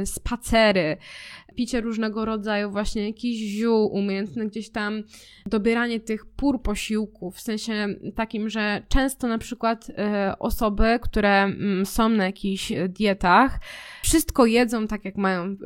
spacery, 0.04 0.96
picie 1.56 1.80
różnego 1.80 2.24
rodzaju 2.24 2.70
właśnie 2.70 3.06
jakichś 3.06 3.38
ziół, 3.38 3.86
umiejętne 3.86 4.46
gdzieś 4.46 4.70
tam 4.70 5.02
dobieranie 5.46 6.00
tych 6.00 6.26
pór 6.26 6.62
posiłków, 6.62 7.36
w 7.36 7.40
sensie 7.40 7.88
takim, 8.14 8.50
że 8.50 8.82
często 8.88 9.28
na 9.28 9.38
przykład 9.38 9.88
y, 9.88 9.92
osoby, 10.38 10.98
które 11.02 11.42
mm, 11.42 11.86
są 11.86 12.08
na 12.08 12.24
jakichś 12.24 12.72
dietach, 12.88 13.60
wszystko 14.02 14.46
jedzą 14.46 14.86
tak, 14.86 15.04
jak 15.04 15.16
mają 15.16 15.44
y, 15.46 15.56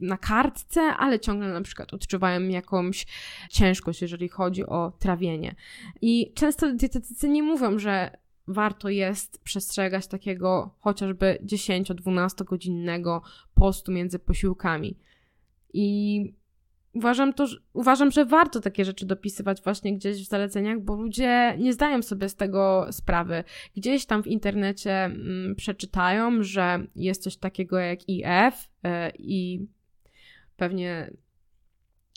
na 0.00 0.16
kartce, 0.16 0.80
ale 0.80 1.20
ciągle 1.20 1.48
na 1.48 1.62
przykład 1.62 1.94
odczuwają 1.94 2.48
jakąś 2.48 3.06
ciężkość, 3.50 4.02
jeżeli 4.02 4.28
chodzi 4.28 4.66
o 4.66 4.92
trawienie. 4.98 5.54
I 6.02 6.32
często 6.34 6.72
dietetycy 6.72 7.28
nie 7.28 7.42
mówią, 7.42 7.78
że 7.78 8.10
warto 8.48 8.88
jest 8.88 9.42
przestrzegać 9.42 10.06
takiego 10.06 10.74
chociażby 10.80 11.38
10-12 11.44 12.44
godzinnego 12.44 13.22
postu 13.54 13.92
między 13.92 14.18
posiłkami. 14.18 14.96
I 15.72 16.32
uważam, 16.92 17.32
to, 17.32 17.46
uważam, 17.72 18.10
że 18.10 18.24
warto 18.24 18.60
takie 18.60 18.84
rzeczy 18.84 19.06
dopisywać 19.06 19.62
właśnie 19.62 19.94
gdzieś 19.94 20.22
w 20.22 20.28
zaleceniach, 20.28 20.80
bo 20.80 20.94
ludzie 20.94 21.56
nie 21.58 21.72
zdają 21.72 22.02
sobie 22.02 22.28
z 22.28 22.36
tego 22.36 22.86
sprawy. 22.90 23.44
Gdzieś 23.76 24.06
tam 24.06 24.22
w 24.22 24.26
internecie 24.26 24.92
mm, 24.92 25.54
przeczytają, 25.54 26.42
że 26.42 26.86
jest 26.96 27.22
coś 27.22 27.36
takiego 27.36 27.78
jak 27.78 28.08
IF 28.08 28.68
yy, 28.82 28.90
i 29.18 29.66
pewnie 30.56 31.10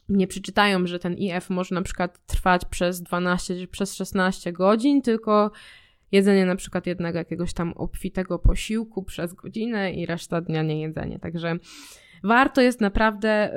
nie 0.09 0.27
przeczytają, 0.27 0.87
że 0.87 0.99
ten 0.99 1.13
IF 1.17 1.49
może 1.49 1.75
na 1.75 1.81
przykład 1.81 2.25
trwać 2.25 2.65
przez 2.65 3.01
12 3.01 3.55
czy 3.55 3.67
przez 3.67 3.95
16 3.95 4.53
godzin, 4.53 5.01
tylko 5.01 5.51
jedzenie 6.11 6.45
na 6.45 6.55
przykład 6.55 6.87
jednego 6.87 7.17
jakiegoś 7.17 7.53
tam 7.53 7.73
obfitego 7.73 8.39
posiłku 8.39 9.03
przez 9.03 9.33
godzinę 9.33 9.93
i 9.93 10.05
reszta 10.05 10.41
dnia 10.41 10.63
nie 10.63 10.81
jedzenie. 10.81 11.19
Także 11.19 11.57
warto 12.23 12.61
jest 12.61 12.81
naprawdę 12.81 13.53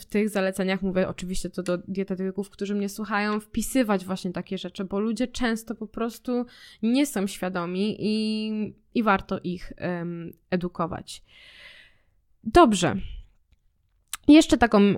w 0.00 0.04
tych 0.04 0.28
zaleceniach, 0.28 0.82
mówię 0.82 1.08
oczywiście 1.08 1.50
to 1.50 1.62
do 1.62 1.78
dietetyków, 1.78 2.50
którzy 2.50 2.74
mnie 2.74 2.88
słuchają, 2.88 3.40
wpisywać 3.40 4.04
właśnie 4.04 4.32
takie 4.32 4.58
rzeczy, 4.58 4.84
bo 4.84 5.00
ludzie 5.00 5.26
często 5.26 5.74
po 5.74 5.86
prostu 5.86 6.46
nie 6.82 7.06
są 7.06 7.26
świadomi 7.26 7.96
i, 7.98 8.74
i 8.94 9.02
warto 9.02 9.40
ich 9.44 9.72
edukować. 10.50 11.22
Dobrze. 12.44 12.96
Jeszcze 14.28 14.58
taką 14.58 14.80
y, 14.80 14.96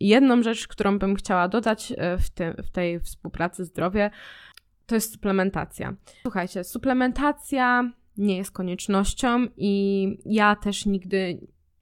jedną 0.00 0.42
rzecz, 0.42 0.68
którą 0.68 0.98
bym 0.98 1.16
chciała 1.16 1.48
dodać 1.48 1.92
e, 1.96 2.18
w, 2.18 2.30
te, 2.30 2.54
w 2.62 2.70
tej 2.70 3.00
współpracy 3.00 3.64
zdrowie, 3.64 4.10
to 4.90 4.94
jest 4.94 5.12
suplementacja. 5.12 5.94
Słuchajcie, 6.22 6.64
suplementacja 6.64 7.92
nie 8.16 8.36
jest 8.36 8.50
koniecznością 8.50 9.46
i 9.56 10.18
ja 10.26 10.56
też 10.56 10.86
nigdy 10.86 11.40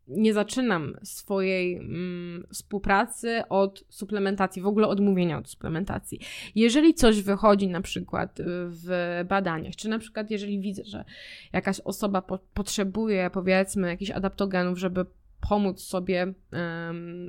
nie 0.08 0.34
zaczynam 0.34 0.96
swojej 1.02 1.76
mm, 1.76 2.46
współpracy 2.52 3.42
od 3.48 3.84
suplementacji, 3.88 4.62
w 4.62 4.66
ogóle 4.66 4.88
odmówienia 4.88 5.38
od 5.38 5.48
suplementacji. 5.48 6.20
Jeżeli 6.54 6.94
coś 6.94 7.22
wychodzi 7.22 7.68
na 7.68 7.80
przykład 7.80 8.38
w 8.68 9.24
badaniach, 9.28 9.76
czy 9.76 9.88
na 9.88 9.98
przykład 9.98 10.30
jeżeli 10.30 10.60
widzę, 10.60 10.84
że 10.84 11.04
jakaś 11.52 11.80
osoba 11.80 12.22
po 12.22 12.38
potrzebuje 12.38 13.30
powiedzmy 13.30 13.88
jakichś 13.88 14.10
adaptogenów, 14.10 14.78
żeby 14.78 15.06
pomóc 15.40 15.80
sobie 15.80 16.34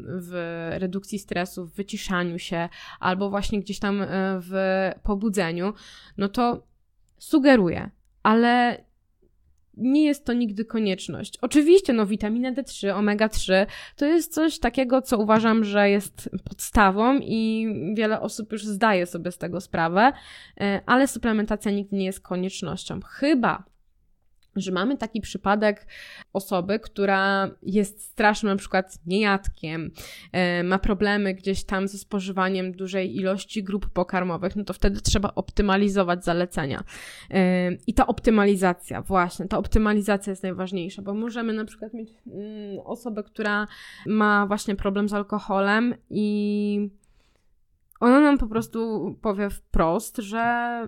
w 0.06 0.32
redukcji 0.78 1.20
stresu, 1.20 1.66
w 1.66 1.74
wyciszaniu 1.74 2.40
się, 2.40 2.70
albo 3.00 3.30
właśnie 3.30 3.60
gdzieś 3.60 3.80
tam 3.80 4.02
e, 4.02 4.08
w 4.42 4.54
pobudzeniu, 5.04 5.74
no 6.18 6.30
to 6.30 6.68
sugeruję, 7.18 7.90
ale 8.24 8.84
nie 9.80 10.06
jest 10.06 10.26
to 10.26 10.34
nigdy 10.34 10.66
konieczność. 10.66 11.38
Oczywiście, 11.42 11.94
no, 11.94 12.06
witamina 12.06 12.54
D3, 12.54 12.94
omega-3 12.94 13.66
to 13.96 14.06
jest 14.06 14.34
coś 14.34 14.60
takiego, 14.60 15.02
co 15.02 15.18
uważam, 15.18 15.64
że 15.64 15.90
jest 15.90 16.30
podstawą 16.44 17.20
i 17.22 17.68
wiele 17.94 18.22
osób 18.22 18.52
już 18.52 18.66
zdaje 18.66 19.06
sobie 19.06 19.32
z 19.32 19.38
tego 19.38 19.62
sprawę, 19.62 20.12
e, 20.62 20.82
ale 20.86 21.08
suplementacja 21.08 21.72
nigdy 21.72 21.96
nie 21.96 22.06
jest 22.06 22.20
koniecznością. 22.20 23.00
Chyba 23.02 23.64
że 24.56 24.72
mamy 24.72 24.98
taki 24.98 25.22
przypadek 25.22 25.88
osoby, 26.34 26.80
która 26.80 27.52
jest 27.64 28.04
strasznym 28.04 28.52
na 28.52 28.58
przykład 28.58 29.00
niejadkiem, 29.06 29.92
e, 30.32 30.64
ma 30.64 30.80
problemy 30.80 31.34
gdzieś 31.34 31.64
tam 31.64 31.88
ze 31.88 31.98
spożywaniem 31.98 32.72
dużej 32.72 33.16
ilości 33.16 33.64
grup 33.64 33.90
pokarmowych, 33.90 34.56
no 34.56 34.64
to 34.64 34.74
wtedy 34.74 35.02
trzeba 35.02 35.32
optymalizować 35.36 36.26
zalecenia. 36.26 36.84
E, 37.32 37.72
I 37.88 37.94
ta 37.94 38.08
optymalizacja, 38.08 39.02
właśnie, 39.02 39.48
ta 39.48 39.58
optymalizacja 39.58 40.32
jest 40.32 40.44
najważniejsza, 40.44 41.02
bo 41.02 41.14
możemy 41.14 41.54
na 41.54 41.66
przykład 41.66 41.94
mieć 41.94 42.10
mm, 42.28 42.80
osobę, 42.86 43.24
która 43.24 43.68
ma 44.08 44.46
właśnie 44.48 44.76
problem 44.76 45.10
z 45.10 45.14
alkoholem 45.14 45.96
i 46.10 46.90
ona 48.00 48.20
nam 48.20 48.38
po 48.38 48.48
prostu 48.48 49.16
powie 49.22 49.50
wprost, 49.50 50.18
że 50.18 50.88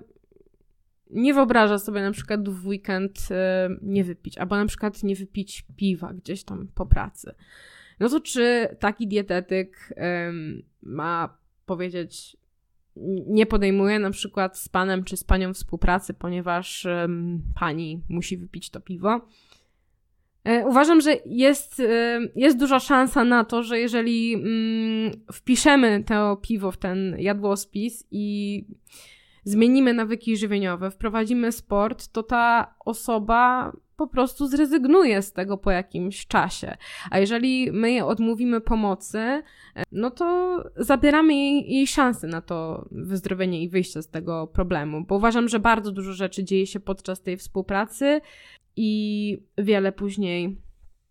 nie 1.12 1.34
wyobraża 1.34 1.80
sobie 1.80 2.02
na 2.02 2.12
przykład 2.12 2.50
w 2.50 2.68
weekend 2.68 3.20
y, 3.32 3.36
nie 3.82 4.04
wypić, 4.04 4.38
albo 4.38 4.58
na 4.58 4.66
przykład 4.66 5.04
nie 5.04 5.16
wypić 5.16 5.66
piwa 5.76 6.14
gdzieś 6.14 6.44
tam 6.44 6.68
po 6.76 6.86
pracy. 6.86 7.34
No 8.00 8.10
to 8.10 8.20
czy 8.22 8.76
taki 8.80 9.08
dietetyk 9.08 9.94
ma 10.82 11.38
powiedzieć, 11.66 12.38
nie 13.28 13.46
podejmuje 13.46 14.00
na 14.00 14.12
przykład 14.12 14.58
z 14.58 14.70
panem 14.70 15.04
czy 15.04 15.18
z 15.18 15.24
panią 15.24 15.54
współpracy, 15.54 16.14
ponieważ 16.14 16.88
pani 17.60 18.02
musi 18.10 18.38
wypić 18.38 18.70
to 18.70 18.82
piwo? 18.82 19.22
E, 20.44 20.66
uważam, 20.68 21.02
że 21.02 21.16
jest, 21.26 21.80
y, 21.80 22.32
jest 22.36 22.60
duża 22.60 22.80
szansa 22.80 23.24
na 23.24 23.44
to, 23.44 23.64
że 23.64 23.80
jeżeli 23.80 24.34
mm, 24.34 25.12
wpiszemy 25.34 26.04
to 26.08 26.38
piwo 26.42 26.72
w 26.72 26.78
ten 26.78 27.16
jadłospis 27.20 28.08
i 28.12 28.66
zmienimy 29.44 29.94
nawyki 29.94 30.38
żywieniowe, 30.38 30.92
wprowadzimy 30.92 31.52
sport, 31.52 32.08
to 32.08 32.24
ta 32.24 32.76
osoba 32.86 33.72
po 33.96 34.08
prostu 34.08 34.48
zrezygnuje 34.48 35.22
z 35.22 35.34
tego 35.34 35.58
po 35.58 35.72
jakimś 35.72 36.28
czasie. 36.28 36.78
A 37.12 37.20
jeżeli 37.20 37.72
my 37.72 37.92
jej 37.92 38.02
odmówimy 38.02 38.62
pomocy, 38.62 39.44
no 39.92 40.12
to 40.12 40.58
zabieramy 40.76 41.36
jej, 41.36 41.74
jej 41.74 41.88
szansę 41.88 42.28
na 42.28 42.42
to 42.42 42.88
wyzdrowienie 42.92 43.64
i 43.64 43.70
wyjście 43.70 44.02
z 44.02 44.10
tego 44.10 44.48
problemu, 44.48 45.06
bo 45.06 45.16
uważam, 45.16 45.50
że 45.50 45.60
bardzo 45.60 45.92
dużo 45.92 46.14
rzeczy 46.14 46.44
dzieje 46.44 46.68
się 46.68 46.80
podczas 46.80 47.22
tej 47.22 47.38
współpracy 47.38 48.22
i 48.76 49.44
wiele 49.58 49.92
później 49.92 50.58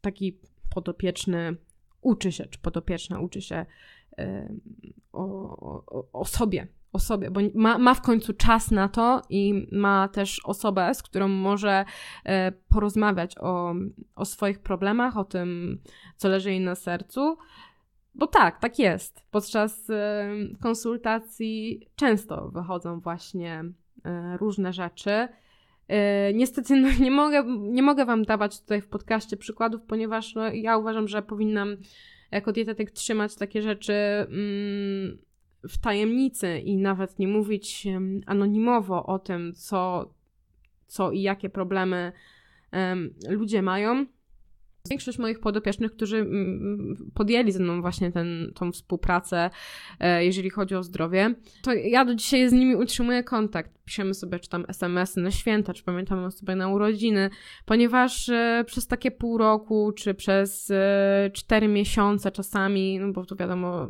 taki 0.00 0.38
podopieczny 0.74 1.56
uczy 2.00 2.32
się, 2.32 2.46
czy 2.46 2.58
podopieczna 2.58 3.20
uczy 3.20 3.42
się 3.42 3.66
o, 5.12 5.24
o, 5.86 6.04
o 6.12 6.24
sobie, 6.24 6.66
o 6.92 6.98
sobie, 6.98 7.30
bo 7.30 7.40
ma, 7.54 7.78
ma 7.78 7.94
w 7.94 8.00
końcu 8.00 8.32
czas 8.32 8.70
na 8.70 8.88
to 8.88 9.22
i 9.28 9.66
ma 9.72 10.08
też 10.08 10.40
osobę, 10.44 10.94
z 10.94 11.02
którą 11.02 11.28
może 11.28 11.84
e, 12.24 12.52
porozmawiać 12.52 13.34
o, 13.38 13.74
o 14.14 14.24
swoich 14.24 14.58
problemach, 14.58 15.16
o 15.16 15.24
tym, 15.24 15.78
co 16.16 16.28
leży 16.28 16.50
jej 16.50 16.60
na 16.60 16.74
sercu. 16.74 17.38
Bo 18.14 18.26
tak, 18.26 18.60
tak 18.60 18.78
jest. 18.78 19.22
Podczas 19.30 19.90
e, 19.90 20.28
konsultacji 20.60 21.86
często 21.96 22.48
wychodzą 22.48 23.00
właśnie 23.00 23.64
e, 24.04 24.36
różne 24.36 24.72
rzeczy. 24.72 25.28
Niestety 26.34 26.76
no, 26.76 26.88
nie, 27.00 27.10
mogę, 27.10 27.44
nie 27.58 27.82
mogę 27.82 28.04
Wam 28.04 28.22
dawać 28.22 28.60
tutaj 28.60 28.80
w 28.80 28.88
podcaście 28.88 29.36
przykładów, 29.36 29.82
ponieważ 29.82 30.34
no, 30.34 30.52
ja 30.52 30.76
uważam, 30.76 31.08
że 31.08 31.22
powinnam 31.22 31.76
jako 32.30 32.52
dietetyk 32.52 32.90
trzymać 32.90 33.36
takie 33.36 33.62
rzeczy 33.62 33.92
mm, 33.92 35.18
w 35.68 35.78
tajemnicy 35.78 36.58
i 36.58 36.76
nawet 36.76 37.18
nie 37.18 37.28
mówić 37.28 37.86
anonimowo 38.26 39.06
o 39.06 39.18
tym, 39.18 39.52
co, 39.54 40.10
co 40.86 41.10
i 41.10 41.22
jakie 41.22 41.50
problemy 41.50 42.12
um, 42.72 43.14
ludzie 43.28 43.62
mają. 43.62 44.06
Większość 44.90 45.18
moich 45.18 45.40
podopiecznych, 45.40 45.92
którzy 45.92 46.26
podjęli 47.14 47.52
ze 47.52 47.62
mną 47.62 47.80
właśnie 47.80 48.12
ten, 48.12 48.52
tą 48.54 48.72
współpracę, 48.72 49.50
e, 50.00 50.24
jeżeli 50.24 50.50
chodzi 50.50 50.74
o 50.74 50.82
zdrowie, 50.82 51.34
to 51.62 51.72
ja 51.72 52.04
do 52.04 52.14
dzisiaj 52.14 52.48
z 52.48 52.52
nimi 52.52 52.76
utrzymuję 52.76 53.24
kontakt. 53.24 53.70
Piszemy 53.84 54.14
sobie 54.14 54.38
czy 54.38 54.48
tam 54.48 54.64
SMS-y 54.68 55.20
na 55.20 55.30
święta, 55.30 55.74
czy 55.74 55.84
pamiętamy 55.84 56.30
sobie 56.30 56.56
na 56.56 56.68
urodziny, 56.68 57.30
ponieważ 57.64 58.28
e, 58.28 58.64
przez 58.66 58.86
takie 58.86 59.10
pół 59.10 59.38
roku, 59.38 59.92
czy 59.92 60.14
przez 60.14 60.70
e, 60.70 61.30
cztery 61.34 61.68
miesiące 61.68 62.30
czasami, 62.30 62.98
no 62.98 63.12
bo 63.12 63.24
to 63.26 63.36
wiadomo, 63.36 63.88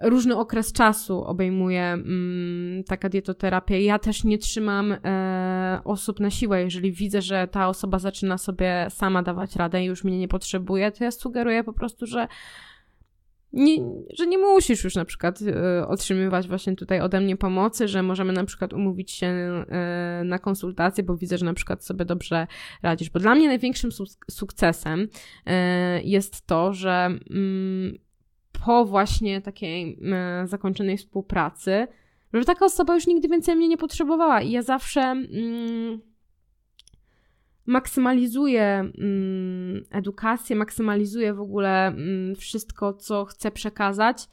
różny 0.00 0.36
okres 0.36 0.72
czasu 0.72 1.24
obejmuje 1.24 1.82
mm, 1.82 2.84
taka 2.84 3.08
dietoterapia. 3.08 3.76
Ja 3.76 3.98
też 3.98 4.24
nie 4.24 4.38
trzymam 4.38 4.92
e, 4.92 5.80
osób 5.84 6.20
na 6.20 6.30
siłę. 6.30 6.62
Jeżeli 6.62 6.92
widzę, 6.92 7.22
że 7.22 7.48
ta 7.48 7.68
osoba 7.68 7.98
zaczyna 7.98 8.38
sobie 8.38 8.86
sama 8.90 9.22
dawać 9.22 9.56
radę 9.56 9.82
i 9.82 9.86
już 9.86 10.04
mnie 10.04 10.18
nie 10.18 10.28
potrzebuje, 10.28 10.92
to 10.92 11.04
ja 11.04 11.10
sugeruję 11.10 11.64
po 11.64 11.72
prostu, 11.72 12.06
że 12.06 12.28
nie, 13.52 13.76
że 14.18 14.26
nie 14.26 14.38
musisz 14.38 14.84
już 14.84 14.94
na 14.94 15.04
przykład 15.04 15.38
e, 15.42 15.88
otrzymywać 15.88 16.48
właśnie 16.48 16.76
tutaj 16.76 17.00
ode 17.00 17.20
mnie 17.20 17.36
pomocy, 17.36 17.88
że 17.88 18.02
możemy 18.02 18.32
na 18.32 18.44
przykład 18.44 18.72
umówić 18.72 19.10
się 19.10 19.26
e, 19.26 20.22
na 20.24 20.38
konsultację, 20.38 21.04
bo 21.04 21.16
widzę, 21.16 21.38
że 21.38 21.44
na 21.44 21.54
przykład 21.54 21.84
sobie 21.84 22.04
dobrze 22.04 22.46
radzisz. 22.82 23.10
Bo 23.10 23.20
dla 23.20 23.34
mnie 23.34 23.48
największym 23.48 23.92
su 23.92 24.04
sukcesem 24.30 25.08
jest 26.04 26.46
to, 26.46 26.72
że 26.72 27.18
mm, 27.30 28.05
po 28.66 28.84
właśnie 28.84 29.40
takiej 29.40 29.98
zakończonej 30.44 30.98
współpracy, 30.98 31.86
że 32.32 32.44
taka 32.44 32.64
osoba 32.64 32.94
już 32.94 33.06
nigdy 33.06 33.28
więcej 33.28 33.56
mnie 33.56 33.68
nie 33.68 33.76
potrzebowała 33.76 34.42
i 34.42 34.50
ja 34.50 34.62
zawsze 34.62 35.00
mm, 35.00 36.00
maksymalizuję 37.66 38.64
mm, 38.64 39.84
edukację, 39.90 40.56
maksymalizuję 40.56 41.34
w 41.34 41.40
ogóle 41.40 41.86
mm, 41.86 42.36
wszystko, 42.36 42.92
co 42.92 43.24
chcę 43.24 43.50
przekazać 43.50 44.28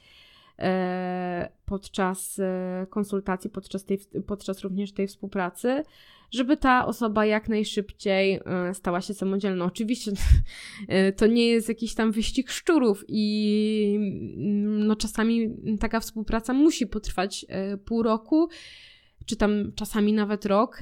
podczas 1.65 2.39
e, 2.39 2.87
konsultacji, 2.89 3.49
podczas, 3.49 3.85
tej, 3.85 3.99
podczas 4.27 4.61
również 4.61 4.91
tej 4.91 5.07
współpracy, 5.07 5.83
żeby 6.33 6.57
ta 6.57 6.85
osoba 6.85 7.25
jak 7.25 7.49
najszybciej 7.49 8.39
e, 8.45 8.73
stała 8.73 9.01
się 9.01 9.13
samodzielna. 9.13 9.65
Oczywiście 9.65 10.11
e, 10.87 11.11
to 11.11 11.27
nie 11.27 11.47
jest 11.47 11.69
jakiś 11.69 11.95
tam 11.95 12.11
wyścig 12.11 12.51
szczurów 12.51 13.03
i 13.07 13.95
mm, 13.97 14.87
no 14.87 14.95
czasami 14.95 15.55
taka 15.79 15.99
współpraca 15.99 16.53
musi 16.53 16.87
potrwać 16.87 17.45
e, 17.49 17.77
pół 17.77 18.03
roku, 18.03 18.49
czy 19.25 19.35
tam 19.35 19.71
czasami 19.75 20.13
nawet 20.13 20.45
rok, 20.45 20.79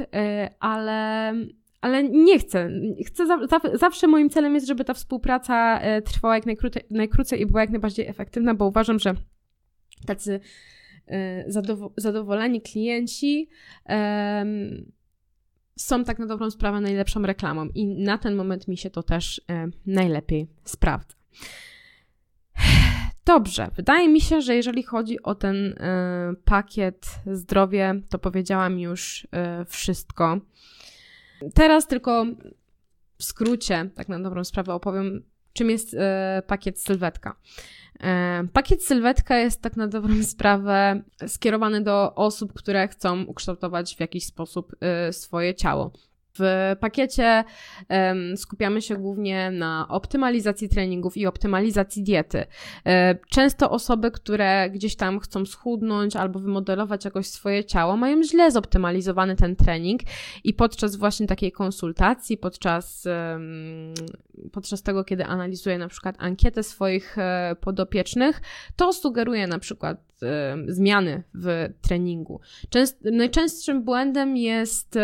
ale 0.60 1.34
ale 1.82 2.04
nie 2.04 2.40
chcę. 2.40 2.70
chcę 3.06 3.28
za, 3.28 3.48
za, 3.48 3.60
zawsze 3.74 4.08
moim 4.08 4.30
celem 4.30 4.56
jest, 4.56 4.68
żeby 4.68 4.86
ta 4.86 4.94
współpraca 4.94 5.82
trwała 6.06 6.36
jak 6.36 6.46
najkrócej, 6.46 6.84
najkrócej 6.90 7.42
i 7.42 7.46
była 7.46 7.62
jak 7.62 7.70
najbardziej 7.70 8.08
efektywna, 8.08 8.54
bo 8.56 8.66
uważam, 8.66 9.00
że 9.00 9.16
tacy 10.06 10.40
zadowoleni 11.98 12.62
klienci 12.62 13.50
są 15.82 16.04
tak 16.04 16.20
na 16.20 16.26
dobrą 16.26 16.52
sprawę 16.52 16.82
najlepszą 16.82 17.22
reklamą 17.22 17.68
i 17.76 17.86
na 17.86 18.18
ten 18.18 18.36
moment 18.36 18.68
mi 18.68 18.78
się 18.78 18.90
to 18.90 19.04
też 19.04 19.42
e, 19.50 19.68
najlepiej 19.86 20.48
sprawdza. 20.64 21.16
Dobrze, 23.26 23.70
wydaje 23.76 24.10
mi 24.10 24.22
się, 24.22 24.42
że 24.42 24.56
jeżeli 24.56 24.84
chodzi 24.84 25.24
o 25.24 25.36
ten 25.36 25.56
y, 25.56 25.76
pakiet 26.46 27.06
zdrowie, 27.26 28.02
to 28.10 28.20
powiedziałam 28.20 28.80
już 28.80 29.28
wszystko. 29.68 30.40
Teraz 31.54 31.88
tylko 31.88 32.26
w 33.18 33.24
skrócie, 33.24 33.90
tak 33.96 34.10
na 34.10 34.20
dobrą 34.20 34.44
sprawę 34.44 34.74
opowiem, 34.74 35.24
czym 35.54 35.70
jest 35.70 35.96
pakiet 36.48 36.82
sylwetka. 36.82 37.36
Pakiet 38.54 38.84
sylwetka 38.84 39.38
jest 39.38 39.62
tak 39.62 39.78
na 39.78 39.88
dobrą 39.88 40.24
sprawę 40.34 41.02
skierowany 41.28 41.82
do 41.82 42.16
osób, 42.16 42.54
które 42.54 42.88
chcą 42.88 43.24
ukształtować 43.24 43.96
w 43.96 44.00
jakiś 44.00 44.26
sposób 44.26 44.76
y, 45.10 45.14
swoje 45.14 45.56
ciało. 45.56 45.92
W 46.40 46.76
pakiecie 46.80 47.44
um, 47.90 48.38
skupiamy 48.38 48.82
się 48.82 48.96
głównie 48.96 49.52
na 49.52 49.86
optymalizacji 49.90 50.70
treningów 50.70 51.18
i 51.18 51.28
optymalizacji 51.28 52.04
diety. 52.04 52.46
E, 52.86 53.16
często 53.30 53.72
osoby, 53.72 54.12
które 54.12 54.70
gdzieś 54.70 54.96
tam 54.96 55.20
chcą 55.20 55.46
schudnąć 55.46 56.16
albo 56.16 56.40
wymodelować 56.40 57.06
jakoś 57.06 57.28
swoje 57.28 57.66
ciało, 57.66 57.98
mają 57.98 58.24
źle 58.24 58.52
zoptymalizowany 58.52 59.36
ten 59.36 59.56
trening 59.56 60.02
i 60.44 60.54
podczas 60.54 60.96
właśnie 60.96 61.28
takiej 61.28 61.52
konsultacji, 61.52 62.38
podczas, 62.38 63.06
um, 63.06 63.94
podczas 64.52 64.84
tego, 64.84 65.04
kiedy 65.04 65.26
analizuję 65.26 65.78
na 65.78 65.88
przykład 65.88 66.16
ankietę 66.20 66.64
swoich 66.64 67.18
e, 67.18 67.56
podopiecznych, 67.62 68.42
to 68.76 68.94
sugeruję 68.94 69.48
na 69.48 69.60
przykład 69.60 70.11
zmiany 70.68 71.24
w 71.34 71.70
treningu. 71.82 72.40
Częst, 72.70 73.04
najczęstszym 73.04 73.84
błędem 73.84 74.38
jest 74.38 75.00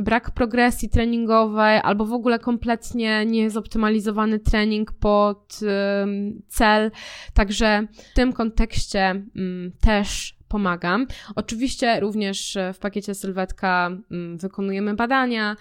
brak 0.00 0.30
progresji 0.30 0.88
treningowej 0.88 1.80
albo 1.82 2.06
w 2.06 2.12
ogóle 2.12 2.38
kompletnie 2.38 3.26
niezoptymalizowany 3.26 4.38
trening 4.38 4.92
pod 4.92 5.60
cel. 6.48 6.90
Także 7.34 7.86
w 7.92 8.14
tym 8.14 8.32
kontekście 8.32 9.00
mm, 9.00 9.72
też 9.80 10.40
pomagam. 10.48 11.06
Oczywiście 11.34 12.00
również 12.00 12.58
w 12.74 12.78
pakiecie 12.78 13.14
sylwetka 13.14 13.90
mm, 14.10 14.38
wykonujemy 14.38 14.94
badania, 14.94 15.56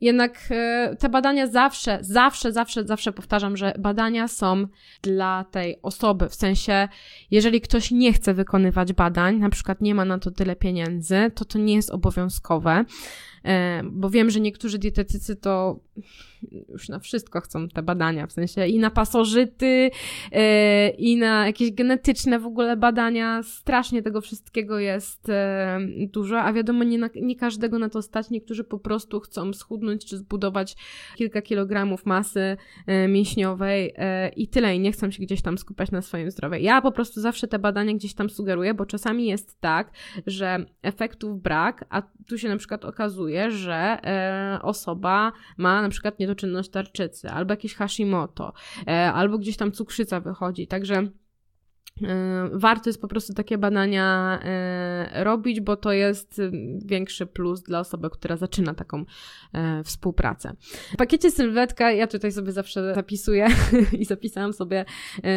jednak 0.00 0.38
e, 0.50 0.96
te 0.98 1.08
badania 1.08 1.46
zawsze, 1.46 1.98
zawsze, 2.00 2.52
zawsze, 2.52 2.84
zawsze 2.84 3.12
powtarzam, 3.12 3.56
że 3.56 3.74
badania 3.78 4.28
są 4.28 4.66
dla 5.02 5.44
tej 5.44 5.82
osoby. 5.82 6.28
W 6.28 6.34
sensie, 6.34 6.88
jeżeli 7.30 7.60
ktoś 7.60 7.90
nie 7.90 8.12
chce 8.12 8.34
wykonywać 8.34 8.92
badań, 8.92 9.38
na 9.38 9.50
przykład 9.50 9.80
nie 9.80 9.94
ma 9.94 10.04
na 10.04 10.18
to 10.18 10.30
tyle 10.30 10.56
pieniędzy, 10.56 11.30
to 11.34 11.44
to 11.44 11.58
nie 11.58 11.74
jest 11.74 11.90
obowiązkowe. 11.90 12.84
E, 13.44 13.82
bo 13.84 14.10
wiem, 14.10 14.30
że 14.30 14.40
niektórzy 14.40 14.78
dietetycy 14.78 15.36
to 15.36 15.80
już 16.68 16.88
na 16.88 16.98
wszystko 16.98 17.40
chcą 17.40 17.68
te 17.68 17.82
badania, 17.82 18.26
w 18.26 18.32
sensie 18.32 18.66
i 18.66 18.78
na 18.78 18.90
pasożyty, 18.90 19.90
e, 20.32 20.88
i 20.88 21.16
na 21.16 21.46
jakieś 21.46 21.72
genetyczne 21.72 22.38
w 22.38 22.46
ogóle 22.46 22.76
badania. 22.76 23.42
Strasznie 23.42 24.02
tego 24.02 24.20
wszystkiego 24.20 24.78
jest 24.78 25.28
e, 25.28 25.78
dużo, 26.12 26.40
a 26.40 26.52
wiadomo, 26.52 26.84
nie, 26.84 26.98
na, 26.98 27.08
nie 27.14 27.36
każdego 27.36 27.78
na 27.78 27.88
to 27.88 28.02
stać. 28.02 28.30
Niektórzy 28.30 28.64
po 28.64 28.78
prostu 28.78 29.20
chcą 29.20 29.52
schudnąć 29.52 30.06
czy 30.06 30.18
zbudować 30.18 30.76
kilka 31.16 31.42
kilogramów 31.42 32.06
masy 32.06 32.56
mięśniowej 33.08 33.94
i 34.36 34.48
tyle, 34.48 34.76
i 34.76 34.80
nie 34.80 34.92
chcą 34.92 35.10
się 35.10 35.22
gdzieś 35.22 35.42
tam 35.42 35.58
skupiać 35.58 35.90
na 35.90 36.02
swoim 36.02 36.30
zdrowiu. 36.30 36.54
Ja 36.54 36.82
po 36.82 36.92
prostu 36.92 37.20
zawsze 37.20 37.48
te 37.48 37.58
badania 37.58 37.94
gdzieś 37.94 38.14
tam 38.14 38.30
sugeruję, 38.30 38.74
bo 38.74 38.86
czasami 38.86 39.26
jest 39.26 39.60
tak, 39.60 39.90
że 40.26 40.64
efektów 40.82 41.42
brak, 41.42 41.84
a 41.90 42.02
tu 42.28 42.38
się 42.38 42.48
na 42.48 42.56
przykład 42.56 42.84
okazuje, 42.84 43.50
że 43.50 43.74
e, 43.74 44.58
osoba 44.62 45.32
ma 45.56 45.82
przykład 45.90 46.18
niedoczynność 46.18 46.70
tarczycy, 46.70 47.30
albo 47.30 47.52
jakieś 47.52 47.74
Hashimoto, 47.74 48.52
e, 48.86 49.12
albo 49.12 49.38
gdzieś 49.38 49.56
tam 49.56 49.72
cukrzyca 49.72 50.20
wychodzi. 50.20 50.66
Także 50.66 51.08
warto 52.52 52.88
jest 52.88 53.00
po 53.00 53.08
prostu 53.08 53.34
takie 53.34 53.58
badania 53.58 54.38
e, 54.42 55.24
robić, 55.24 55.60
bo 55.60 55.76
to 55.76 55.92
jest 55.92 56.40
większy 56.84 57.26
plus 57.26 57.62
dla 57.62 57.80
osoby, 57.80 58.10
która 58.10 58.36
zaczyna 58.36 58.74
taką 58.74 59.04
e, 59.52 59.84
współpracę. 59.84 60.54
W 60.92 60.96
pakiecie 60.96 61.30
sylwetka 61.30 61.92
ja 61.92 62.06
tutaj 62.06 62.32
sobie 62.32 62.52
zawsze 62.52 62.94
zapisuję 62.94 63.48
i 64.00 64.04
zapisałam 64.04 64.52
sobie 64.52 64.84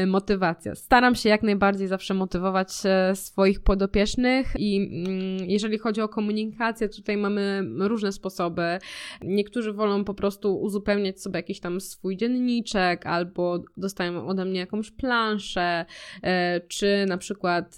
motywację. 0.07 0.75
Staram 0.75 1.15
się 1.15 1.29
jak 1.29 1.43
najbardziej 1.43 1.87
zawsze 1.87 2.13
motywować 2.13 2.71
swoich 3.13 3.63
podopiecznych 3.63 4.53
i 4.57 4.77
mm, 4.77 5.49
jeżeli 5.49 5.77
chodzi 5.77 6.01
o 6.01 6.09
komunikację, 6.09 6.89
tutaj 6.89 7.17
mamy 7.17 7.63
różne 7.79 8.11
sposoby. 8.11 8.63
Niektórzy 9.21 9.73
wolą 9.73 10.03
po 10.03 10.13
prostu 10.13 10.55
uzupełniać 10.61 11.21
sobie 11.21 11.39
jakiś 11.39 11.59
tam 11.59 11.81
swój 11.81 12.17
dzienniczek 12.17 13.05
albo 13.05 13.63
dostają 13.77 14.27
ode 14.27 14.45
mnie 14.45 14.59
jakąś 14.59 14.91
planszę 14.91 15.85
czy 16.67 17.05
na 17.07 17.17
przykład 17.17 17.75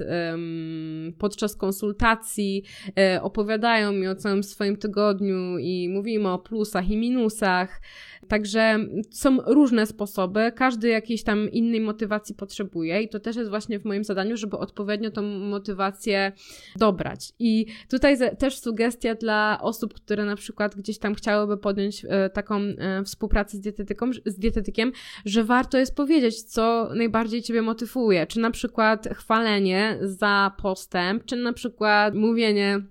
podczas 1.18 1.56
konsultacji 1.56 2.64
e, 2.98 3.22
opowiadają 3.22 3.92
mi 3.92 4.08
o 4.08 4.16
całym 4.16 4.44
swoim 4.44 4.78
tygodniu 4.78 5.58
i 5.58 5.90
mówimy 5.90 6.30
o 6.30 6.40
plusach 6.40 6.90
i 6.90 6.98
minusach. 6.98 7.82
Także 8.28 8.80
są 9.12 9.38
różne 9.46 9.86
sposoby, 9.86 10.52
każdy 10.56 10.88
jakiejś 10.88 11.24
tam 11.24 11.52
innej 11.52 11.82
motywacji 11.82 12.36
potrzebuje 12.36 13.02
i 13.02 13.10
to 13.10 13.20
też 13.20 13.36
jest 13.36 13.50
właśnie 13.50 13.80
w 13.80 13.86
moim 13.86 14.04
zadaniu, 14.04 14.38
żeby 14.38 14.58
odpowiednio 14.58 15.12
tą 15.12 15.22
motywację 15.22 16.32
dobrać. 16.76 17.34
I 17.40 17.66
tutaj 17.90 18.18
też 18.38 18.60
sugestia 18.60 19.16
dla 19.16 19.60
osób, 19.62 19.94
które 19.94 20.26
na 20.26 20.36
przykład 20.36 20.76
gdzieś 20.76 20.98
tam 20.98 21.16
chciałyby 21.16 21.58
podjąć 21.58 22.06
e, 22.10 22.30
taką 22.30 22.56
e, 22.56 23.04
współpracę 23.04 23.58
z 23.58 23.60
dietetyką, 23.60 24.12
z 24.26 24.40
dietetykiem, 24.40 24.92
że 25.26 25.44
warto 25.44 25.78
jest 25.78 25.96
powiedzieć, 25.96 26.44
co 26.44 26.90
najbardziej 26.96 27.42
Ciebie 27.42 27.62
motywuje. 27.62 28.28
Czy 28.28 28.40
na 28.40 28.52
przykład 28.56 29.08
chwalenie 29.14 29.98
za 30.02 30.52
postęp, 30.62 31.26
czy 31.26 31.36
na 31.36 31.54
przykład 31.54 32.16
mówienie 32.16 32.82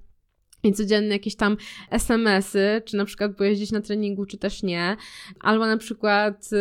i 0.63 0.73
codziennie 0.73 1.13
jakieś 1.13 1.37
tam 1.37 1.57
SMS-y, 1.91 2.83
czy 2.85 2.97
na 2.97 3.05
przykład 3.05 3.37
pojeździć 3.37 3.73
na 3.73 3.81
treningu, 3.81 4.27
czy 4.27 4.39
też 4.39 4.63
nie, 4.63 4.97
albo 5.41 5.67
na 5.67 5.77
przykład 5.77 6.51
y, 6.53 6.59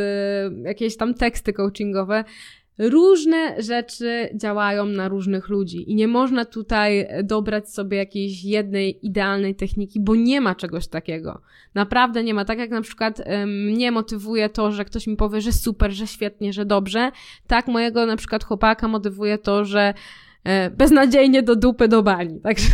jakieś 0.64 0.98
tam 0.98 1.14
teksty 1.14 1.54
coachingowe. 1.54 2.24
Różne 2.78 3.62
rzeczy 3.62 4.30
działają 4.36 4.86
na 4.86 5.08
różnych 5.08 5.50
ludzi 5.50 5.92
i 5.92 5.96
nie 5.96 6.08
można 6.08 6.46
tutaj 6.46 7.08
dobrać 7.24 7.70
sobie 7.70 7.98
jakiejś 7.98 8.44
jednej 8.44 9.06
idealnej 9.06 9.56
techniki, 9.56 10.00
bo 10.00 10.16
nie 10.16 10.42
ma 10.42 10.56
czegoś 10.56 10.88
takiego. 10.88 11.42
Naprawdę 11.76 12.24
nie 12.24 12.34
ma. 12.34 12.46
Tak 12.46 12.60
jak 12.60 12.70
na 12.70 12.82
przykład 12.82 13.22
mnie 13.48 13.92
motywuje 13.92 14.50
to, 14.50 14.72
że 14.72 14.86
ktoś 14.86 15.08
mi 15.08 15.16
powie, 15.16 15.42
że 15.42 15.52
super, 15.52 15.92
że 15.92 16.08
świetnie, 16.08 16.54
że 16.54 16.66
dobrze, 16.66 17.12
tak 17.48 17.68
mojego 17.68 18.06
na 18.06 18.16
przykład 18.16 18.44
chłopaka 18.44 18.88
motywuje 18.88 19.38
to, 19.38 19.66
że 19.66 19.94
y, 20.68 20.70
beznadziejnie 20.70 21.44
do 21.44 21.56
dupy 21.56 21.88
do 21.88 22.04
bani. 22.04 22.42
Także 22.42 22.68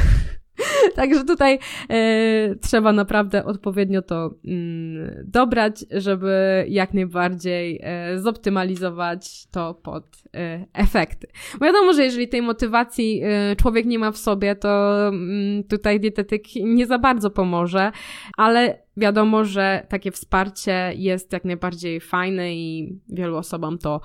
Także 0.96 1.24
tutaj 1.24 1.60
e, 1.90 2.56
trzeba 2.56 2.92
naprawdę 2.92 3.46
odpowiednio 3.46 4.02
to 4.02 4.34
mm, 4.46 5.26
dobrać, 5.26 5.86
żeby 5.92 6.66
jak 6.70 6.94
najbardziej 6.94 7.80
e, 7.84 8.20
zoptymalizować 8.20 9.48
to 9.52 9.74
pod 9.74 10.04
e, 10.36 10.66
efekty. 10.74 11.28
Wiadomo, 11.62 11.94
że 11.94 12.04
jeżeli 12.04 12.28
tej 12.28 12.42
motywacji 12.42 13.22
człowiek 13.58 13.86
nie 13.86 14.00
ma 14.00 14.12
w 14.12 14.18
sobie, 14.18 14.56
to 14.56 15.08
mm, 15.08 15.64
tutaj 15.64 16.00
dietetyk 16.00 16.44
nie 16.56 16.86
za 16.86 17.00
bardzo 17.00 17.30
pomoże, 17.30 17.92
ale 18.38 18.80
wiadomo, 18.98 19.46
że 19.46 19.86
takie 19.90 20.12
wsparcie 20.12 20.92
jest 20.96 21.34
jak 21.34 21.46
najbardziej 21.46 22.00
fajne 22.00 22.56
i 22.56 23.00
wielu 23.10 23.38
osobom 23.38 23.78
to 23.78 24.02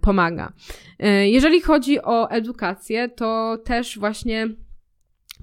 pomaga. 0.00 0.52
Jeżeli 1.22 1.60
chodzi 1.60 2.02
o 2.02 2.30
edukację, 2.30 3.08
to 3.08 3.58
też 3.64 3.98
właśnie 3.98 4.48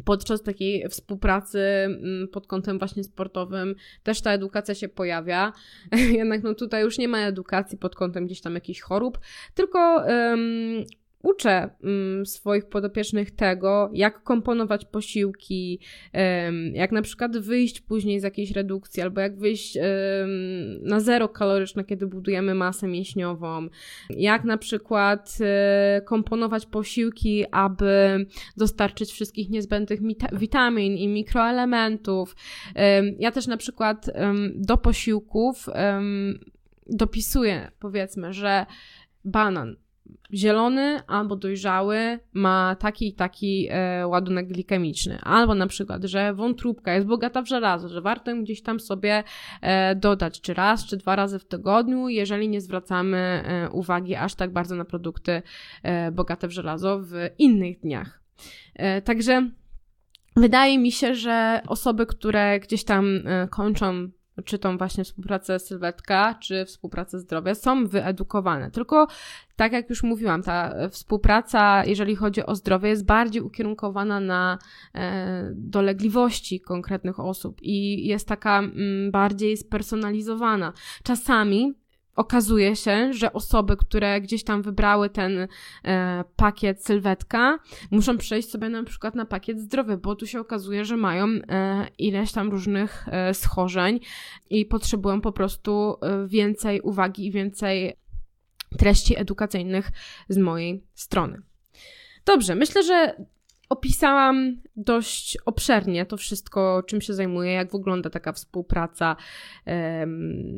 podczas 0.06 0.43
takiej 0.43 0.89
współpracy 0.89 1.60
mm, 1.60 2.27
pod 2.27 2.47
kątem 2.47 2.79
właśnie 2.79 3.03
sportowym 3.03 3.75
też 4.03 4.21
ta 4.21 4.32
edukacja 4.32 4.75
się 4.75 4.89
pojawia. 4.89 5.53
Jednak 6.19 6.43
no 6.43 6.53
tutaj 6.53 6.84
już 6.84 6.97
nie 6.97 7.08
ma 7.08 7.19
edukacji 7.19 7.77
pod 7.77 7.95
kątem 7.95 8.25
gdzieś 8.25 8.41
tam 8.41 8.56
jakichś 8.56 8.82
chorób, 8.82 9.19
tylko 9.53 10.03
um, 10.08 10.86
uczę 11.23 11.69
mm, 11.83 12.25
swoich 12.25 12.65
podopiecznych 12.65 13.31
tego, 13.31 13.89
jak 13.93 14.23
komponować 14.23 14.86
posiłki, 14.86 15.79
jak 16.73 16.91
na 16.91 17.01
przykład 17.01 17.38
wyjść 17.38 17.81
później 17.81 18.19
z 18.19 18.23
jakiejś 18.23 18.51
redukcji, 18.51 19.03
albo 19.03 19.21
jak 19.21 19.39
wyjść 19.39 19.77
na 20.81 20.99
zero 20.99 21.29
kaloryczne, 21.29 21.83
kiedy 21.83 22.07
budujemy 22.07 22.55
masę 22.55 22.88
mięśniową, 22.88 23.67
jak 24.09 24.43
na 24.43 24.57
przykład 24.57 25.38
e, 25.41 26.01
komponować 26.01 26.65
posiłki, 26.65 27.45
aby 27.51 28.25
dostarczyć 28.57 29.12
wszystkich 29.12 29.49
niezbędnych 29.49 29.99
witamin 30.33 30.97
i 30.97 31.07
mikroelementów. 31.07 32.36
Ja 33.19 33.31
też 33.31 33.47
na 33.47 33.57
przykład 33.57 34.09
do 34.55 34.77
posiłków 34.77 35.69
dopisuję, 36.88 37.71
powiedzmy, 37.79 38.33
że 38.33 38.65
banan 39.25 39.75
zielony 40.33 41.01
albo 41.07 41.35
dojrzały 41.35 42.19
ma 42.33 42.75
taki 42.79 43.07
i 43.07 43.13
taki 43.13 43.67
e, 43.71 44.07
ładunek 44.07 44.47
glikemiczny. 44.47 45.19
Albo 45.21 45.55
na 45.55 45.67
przykład, 45.67 46.03
że 46.03 46.33
wątróbka 46.33 46.93
jest 46.93 47.07
bogata 47.07 47.41
w 47.41 47.47
żelazo, 47.47 47.89
że 47.89 48.01
warto 48.01 48.31
ją 48.31 48.43
gdzieś 48.43 48.61
tam 48.61 48.79
sobie 48.79 49.23
e, 49.61 49.95
dodać, 49.95 50.41
czy 50.41 50.53
raz, 50.53 50.85
czy 50.85 50.97
dwa 50.97 51.15
razy 51.15 51.39
w 51.39 51.45
tygodniu, 51.45 52.09
jeżeli 52.09 52.49
nie 52.49 52.61
zwracamy 52.61 53.17
e, 53.17 53.69
uwagi 53.69 54.15
aż 54.15 54.35
tak 54.35 54.53
bardzo 54.53 54.75
na 54.75 54.85
produkty 54.85 55.41
e, 55.83 56.11
bogate 56.11 56.47
w 56.47 56.51
żelazo 56.51 56.99
w 56.99 57.13
innych 57.37 57.79
dniach. 57.79 58.23
E, 58.75 59.01
także 59.01 59.49
wydaje 60.35 60.79
mi 60.79 60.91
się, 60.91 61.15
że 61.15 61.61
osoby, 61.67 62.05
które 62.05 62.59
gdzieś 62.59 62.83
tam 62.83 63.19
e, 63.25 63.47
kończą 63.47 64.09
czy 64.45 64.59
tą 64.59 64.77
właśnie 64.77 65.03
współpracę 65.03 65.59
sylwetka, 65.59 66.35
czy 66.35 66.65
współpracę 66.65 67.19
zdrowia, 67.19 67.55
są 67.55 67.87
wyedukowane. 67.87 68.71
Tylko, 68.71 69.07
tak 69.55 69.71
jak 69.71 69.89
już 69.89 70.03
mówiłam, 70.03 70.43
ta 70.43 70.73
współpraca, 70.89 71.85
jeżeli 71.85 72.15
chodzi 72.15 72.45
o 72.45 72.55
zdrowie, 72.55 72.89
jest 72.89 73.05
bardziej 73.05 73.41
ukierunkowana 73.41 74.19
na 74.19 74.57
e, 74.95 75.51
dolegliwości 75.55 76.61
konkretnych 76.61 77.19
osób 77.19 77.61
i 77.61 78.07
jest 78.07 78.27
taka 78.27 78.59
m, 78.59 78.71
mm, 78.75 79.11
bardziej 79.11 79.57
spersonalizowana. 79.57 80.73
Czasami 81.03 81.73
okazuje 82.15 82.76
się, 82.76 83.13
że 83.13 83.34
osoby, 83.34 83.78
które 83.78 84.21
gdzieś 84.21 84.43
tam 84.43 84.62
wybrały 84.62 85.10
ten 85.10 85.47
e, 85.84 86.23
pakiet 86.36 86.86
sylwetka, 86.86 87.60
muszą 87.91 88.17
przejść 88.17 88.49
sobie 88.49 88.69
na 88.69 88.84
przykład 88.84 89.15
na 89.15 89.26
pakiet 89.26 89.60
zdrowy, 89.60 89.97
bo 89.97 90.15
tu 90.15 90.28
się 90.28 90.39
okazuje, 90.39 90.86
że 90.86 90.97
mają 90.97 91.28
e, 91.28 91.88
ileś 91.97 92.32
tam 92.32 92.49
różnych 92.49 93.08
e, 93.08 93.34
schorzeń 93.34 93.99
i 94.49 94.65
potrzebują 94.65 95.21
po 95.21 95.32
prostu 95.32 95.95
e, 96.02 96.28
więcej 96.28 96.82
uwagi 96.82 97.26
i 97.26 97.32
więcej 97.32 97.93
treści 98.78 99.19
edukacyjnych 99.19 99.91
z 100.30 100.38
mojej 100.38 100.84
strony. 100.93 101.41
Dobrze, 102.26 102.56
myślę, 102.56 102.84
że 102.84 103.26
opisałam 103.69 104.62
dość 104.76 105.38
obszernie 105.45 106.06
to 106.06 106.17
wszystko, 106.17 106.84
czym 106.88 107.02
się 107.02 107.13
zajmuję, 107.13 107.52
jak 107.52 107.71
wygląda 107.71 108.10
taka 108.10 108.34
współpraca 108.34 109.15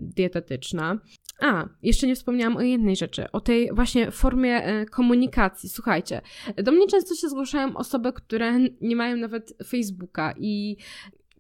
dietetyczna. 0.02 1.00
A, 1.42 1.70
jeszcze 1.84 2.08
nie 2.08 2.16
wspomniałam 2.16 2.58
o 2.58 2.62
jednej 2.62 2.96
rzeczy, 2.96 3.32
o 3.32 3.42
tej 3.42 3.70
właśnie 3.74 4.12
formie 4.12 4.64
e, 4.64 4.86
komunikacji. 4.86 5.70
Słuchajcie, 5.70 6.22
do 6.58 6.72
mnie 6.72 6.88
często 6.88 7.16
się 7.16 7.30
zgłaszają 7.30 7.78
osoby, 7.78 8.14
które 8.14 8.60
nie 8.82 8.96
mają 8.96 9.18
nawet 9.18 9.54
Facebooka 9.68 10.34
i 10.38 10.78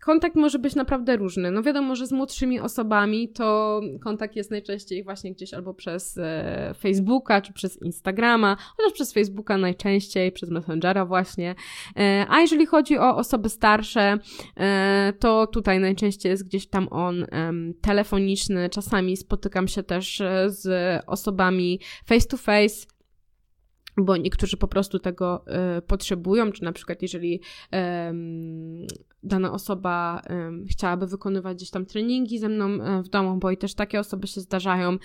kontakt 0.06 0.36
może 0.36 0.60
być 0.60 0.76
naprawdę 0.76 1.18
różny. 1.18 1.52
No 1.52 1.64
wiadomo, 1.64 1.96
że 1.96 2.08
z 2.08 2.12
młodszymi 2.12 2.60
osobami 2.60 3.30
to 3.30 3.82
kontakt 4.04 4.36
jest 4.36 4.52
najczęściej 4.52 5.04
właśnie 5.04 5.32
gdzieś 5.32 5.54
albo 5.54 5.74
przez 5.74 6.18
e, 6.18 6.74
Facebooka, 6.80 7.42
czy 7.42 7.54
przez 7.54 7.82
Instagrama, 7.82 8.58
chociaż 8.78 8.94
przez 8.94 9.14
Facebooka 9.14 9.58
najczęściej, 9.58 10.32
przez 10.32 10.50
Messengera 10.50 11.06
właśnie. 11.06 11.56
E, 11.98 12.26
a 12.30 12.40
jeżeli 12.40 12.66
chodzi 12.66 12.98
o 12.98 13.18
osoby 13.18 13.50
starsze, 13.50 14.18
e, 14.58 15.14
to 15.20 15.48
tutaj 15.48 15.80
najczęściej 15.80 16.30
jest 16.30 16.46
gdzieś 16.46 16.68
tam 16.68 16.88
on 16.92 17.26
telefoniczny. 17.82 18.70
Czasami 18.70 19.18
spotykam 19.18 19.68
się 19.68 19.84
też 19.84 20.22
e, 20.22 20.50
z 20.50 20.68
osobami 21.08 21.80
face 22.06 22.28
to 22.28 22.38
face, 22.38 22.95
bo 23.98 24.18
niektórzy 24.18 24.58
po 24.58 24.68
prostu 24.68 25.00
tego 25.00 25.46
y, 25.78 25.82
potrzebują, 25.82 26.52
czy 26.52 26.64
na 26.64 26.72
przykład 26.72 27.02
jeżeli 27.02 27.36
y, 27.36 27.78
dana 29.24 29.52
osoba 29.52 30.22
y, 30.64 30.68
chciałaby 30.68 31.08
wykonywać 31.08 31.58
gdzieś 31.58 31.70
tam 31.70 31.86
treningi 31.86 32.40
ze 32.40 32.50
mną 32.50 32.66
e, 32.66 33.04
w 33.04 33.10
domu, 33.10 33.38
bo 33.38 33.52
i 33.52 33.58
też 33.58 33.74
takie 33.74 34.00
osoby 34.00 34.28
się 34.28 34.42
zdarzają, 34.42 34.98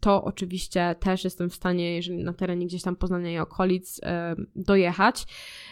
to 0.00 0.24
oczywiście 0.24 0.96
też 1.00 1.24
jestem 1.24 1.50
w 1.50 1.54
stanie, 1.54 1.96
jeżeli 1.96 2.24
na 2.24 2.32
terenie 2.32 2.66
gdzieś 2.66 2.82
tam 2.82 2.96
Poznania 2.96 3.32
i 3.32 3.38
okolic, 3.38 4.00
dojechać. 4.56 5.26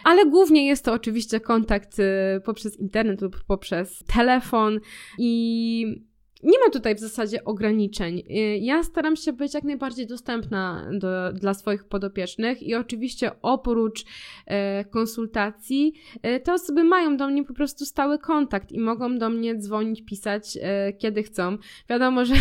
Ale 0.05 0.27
głównie 0.27 0.67
jest 0.67 0.85
to 0.85 0.93
oczywiście 0.93 1.41
kontakt 1.41 1.97
poprzez 2.45 2.79
internet 2.79 3.21
lub 3.21 3.45
poprzez 3.45 4.05
telefon 4.07 4.81
i 5.19 6.08
nie 6.43 6.59
ma 6.59 6.71
tutaj 6.73 6.95
w 6.95 7.01
zasadzie 7.01 7.45
ograniczeń. 7.45 8.19
Y, 8.19 8.59
ja 8.59 8.83
staram 8.83 9.17
się 9.17 9.33
być 9.33 9.55
jak 9.55 9.65
najbardziej 9.65 10.07
dostępna 10.07 10.91
do, 10.93 11.33
dla 11.33 11.55
swoich 11.55 11.85
podopiecznych 11.85 12.63
i 12.63 12.75
oczywiście 12.75 13.31
oprócz 13.43 14.05
e, 14.47 14.85
konsultacji, 14.85 15.93
e, 16.23 16.41
te 16.41 16.53
osoby 16.53 16.85
mają 16.85 17.17
do 17.17 17.29
mnie 17.29 17.45
po 17.45 17.55
prostu 17.55 17.85
stały 17.85 18.19
kontakt 18.19 18.73
i 18.73 18.81
mogą 18.81 19.19
do 19.19 19.29
mnie 19.29 19.57
dzwonić, 19.57 20.03
pisać 20.05 20.59
e, 20.63 20.93
kiedy 20.93 21.23
chcą. 21.23 21.59
Wiadomo, 21.89 22.25
że 22.25 22.35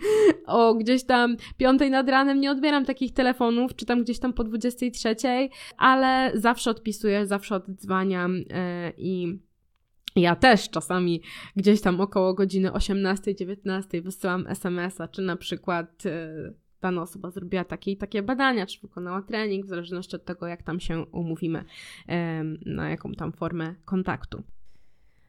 o 0.46 0.74
gdzieś 0.74 1.04
tam 1.04 1.36
piątej 1.56 1.90
nad 1.90 2.08
ranem 2.08 2.40
nie 2.40 2.50
odbieram 2.50 2.84
takich 2.84 3.14
telefonów, 3.14 3.76
czy 3.76 3.86
tam 3.86 4.02
gdzieś 4.02 4.18
tam 4.18 4.32
po 4.32 4.44
23, 4.44 5.16
ale 5.76 6.32
zawsze 6.34 6.70
odpisuję, 6.70 7.26
zawsze 7.26 7.54
oddzwaniam 7.54 8.36
e, 8.50 8.92
i 8.96 9.38
ja 10.16 10.36
też 10.36 10.70
czasami 10.70 11.22
gdzieś 11.56 11.80
tam 11.80 12.00
około 12.00 12.34
godziny 12.34 12.70
18-19 12.70 14.02
wysyłam 14.02 14.46
SMS-a, 14.46 15.08
czy 15.08 15.22
na 15.22 15.36
przykład 15.36 16.06
y, 16.06 16.54
dana 16.80 17.02
osoba 17.02 17.30
zrobiła 17.30 17.64
takie 17.64 17.90
i 17.90 17.96
takie 17.96 18.22
badania, 18.22 18.66
czy 18.66 18.80
wykonała 18.80 19.22
trening, 19.22 19.66
w 19.66 19.68
zależności 19.68 20.16
od 20.16 20.24
tego, 20.24 20.46
jak 20.46 20.62
tam 20.62 20.80
się 20.80 21.04
umówimy, 21.04 21.64
na 22.66 22.90
jaką 22.90 23.12
tam 23.12 23.32
formę 23.32 23.74
kontaktu. 23.84 24.42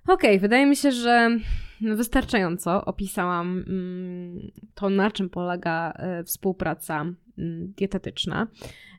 Okay, 0.07 0.39
wydaje 0.39 0.65
mi 0.65 0.75
się, 0.75 0.91
że 0.91 1.37
wystarczająco 1.81 2.85
opisałam 2.85 3.63
mm, 3.67 4.51
to, 4.73 4.89
na 4.89 5.11
czym 5.11 5.29
polega 5.29 5.93
y, 6.19 6.23
współpraca 6.23 7.01
mm, 7.37 7.73
dietetyczna. 7.77 8.47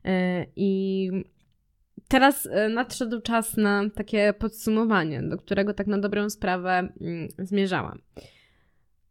Y, 0.07 0.47
I 0.57 1.11
Teraz 2.09 2.47
e, 2.47 2.69
nadszedł 2.69 3.21
czas 3.21 3.57
na 3.57 3.91
takie 3.95 4.35
podsumowanie, 4.39 5.23
do 5.23 5.37
którego 5.39 5.75
tak 5.75 5.87
na 5.87 5.99
dobrą 5.99 6.31
sprawę 6.31 6.89
mm, 7.01 7.29
zmierzałam. 7.39 8.03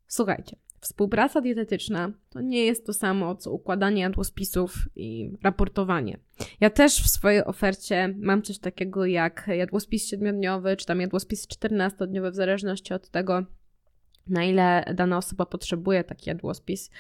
Słuchajcie, 0.08 0.58
współpraca 0.80 1.42
dietetyczna 1.42 2.12
to 2.30 2.42
nie 2.42 2.66
jest 2.66 2.86
to 2.86 2.94
samo 2.94 3.36
co 3.36 3.52
układanie 3.52 4.02
jadłospisów 4.02 4.76
i 4.96 5.32
raportowanie. 5.44 6.20
Ja 6.60 6.70
też 6.70 7.04
w 7.04 7.10
swojej 7.10 7.46
ofercie 7.46 8.16
mam 8.18 8.42
coś 8.42 8.60
takiego 8.60 9.06
jak 9.06 9.48
jadłospis 9.48 10.08
siedmiodniowy, 10.08 10.78
czy 10.78 10.86
tam 10.86 11.02
jadłospis 11.02 11.48
czternastodniowy, 11.48 12.32
w 12.32 12.36
zależności 12.36 12.94
od 12.94 13.10
tego, 13.10 13.46
na 14.28 14.44
ile 14.44 14.84
dana 14.94 15.18
osoba 15.18 15.46
potrzebuje 15.46 16.04
taki 16.04 16.30
jadłospis. 16.30 16.92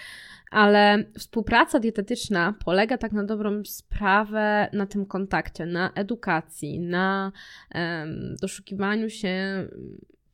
Ale 0.51 1.03
współpraca 1.19 1.79
dietetyczna 1.79 2.53
polega 2.65 2.97
tak 2.97 3.11
na 3.11 3.23
dobrą 3.23 3.65
sprawę 3.65 4.69
na 4.73 4.85
tym 4.85 5.05
kontakcie, 5.05 5.65
na 5.65 5.91
edukacji, 5.95 6.79
na 6.79 7.31
um, 7.75 8.35
doszukiwaniu 8.41 9.09
się 9.09 9.67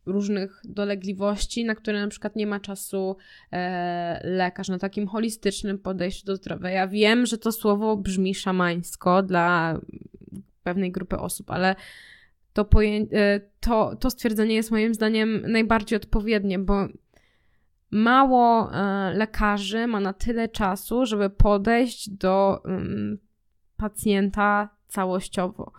różnych 0.08 0.62
dolegliwości, 0.64 1.66
na 1.66 1.76
które 1.76 2.02
na 2.02 2.08
przykład 2.08 2.36
nie 2.36 2.48
ma 2.48 2.60
czasu 2.60 3.18
e, 3.52 4.22
lekarz, 4.24 4.70
na 4.70 4.80
takim 4.80 5.08
holistycznym 5.08 5.80
podejściu 5.80 6.26
do 6.26 6.36
zdrowia. 6.36 6.70
Ja 6.70 6.88
wiem, 6.88 7.26
że 7.26 7.38
to 7.38 7.52
słowo 7.52 7.98
brzmi 7.98 8.36
szamańsko 8.36 9.24
dla 9.24 9.80
pewnej 10.64 10.92
grupy 10.92 11.18
osób, 11.18 11.52
ale 11.52 11.76
to, 12.58 12.82
e, 12.82 13.40
to, 13.60 13.96
to 13.96 14.10
stwierdzenie 14.10 14.56
jest 14.56 14.72
moim 14.72 14.94
zdaniem 14.94 15.52
najbardziej 15.52 15.98
odpowiednie, 15.98 16.60
bo 16.60 16.88
mało 17.92 18.74
e, 18.74 19.14
lekarzy 19.14 19.88
ma 19.88 20.00
na 20.00 20.14
tyle 20.14 20.50
czasu, 20.50 21.06
żeby 21.06 21.30
podejść 21.30 22.10
do 22.10 22.64
pacjenta 23.78 24.70
całościowo. 24.88 25.72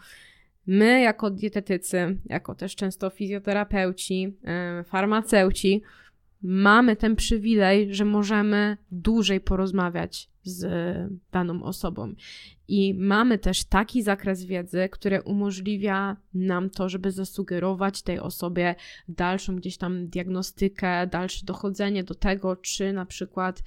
My, 0.67 1.01
jako 1.01 1.31
dietetycy, 1.31 2.19
jako 2.27 2.55
też 2.55 2.77
często 2.77 3.11
fizjoterapeuci, 3.11 4.37
e, 4.45 4.85
farmaceuci, 4.85 5.83
mamy 6.43 6.97
ten 6.97 7.17
przywilej, 7.17 7.95
że 7.95 8.05
możemy 8.05 8.77
dłużej 8.91 9.41
porozmawiać 9.41 10.31
z 10.49 10.67
daną 11.33 11.63
osobą. 11.63 12.15
I 12.69 12.95
mamy 12.95 13.39
też 13.39 13.65
taki 13.65 14.03
zakres 14.03 14.45
wiedzy, 14.45 14.89
który 14.89 15.23
umożliwia 15.23 16.17
nam 16.35 16.71
to, 16.71 16.89
żeby 16.89 17.11
zasugerować 17.11 18.03
tej 18.03 18.21
osobie 18.21 18.75
dalszą 19.09 19.57
gdzieś 19.57 19.77
tam 19.77 20.09
diagnostykę, 20.09 21.07
dalsze 21.07 21.47
dochodzenie 21.47 22.05
do 22.05 22.15
tego, 22.15 22.57
czy 22.57 22.93
na 22.93 23.07
przykład 23.07 23.63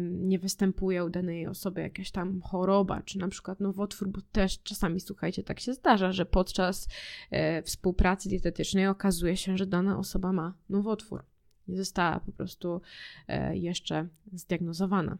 nie 0.00 0.38
występuje 0.38 1.04
u 1.04 1.10
danej 1.10 1.46
osoby 1.46 1.80
jakaś 1.80 2.10
tam 2.10 2.40
choroba, 2.40 3.02
czy 3.02 3.18
na 3.18 3.28
przykład 3.28 3.60
nowotwór, 3.60 4.08
bo 4.08 4.20
też 4.32 4.62
czasami, 4.62 5.00
słuchajcie, 5.00 5.42
tak 5.42 5.60
się 5.60 5.74
zdarza, 5.74 6.12
że 6.12 6.26
podczas 6.26 6.88
e, 7.30 7.62
współpracy 7.62 8.28
dietetycznej 8.28 8.86
okazuje 8.86 9.36
się, 9.36 9.56
że 9.56 9.66
dana 9.66 9.98
osoba 9.98 10.32
ma 10.32 10.54
nowotwór. 10.68 11.24
Nie 11.68 11.76
została 11.76 12.20
po 12.20 12.32
prostu 12.32 12.80
e, 13.28 13.56
jeszcze 13.56 14.08
zdiagnozowana. 14.32 15.18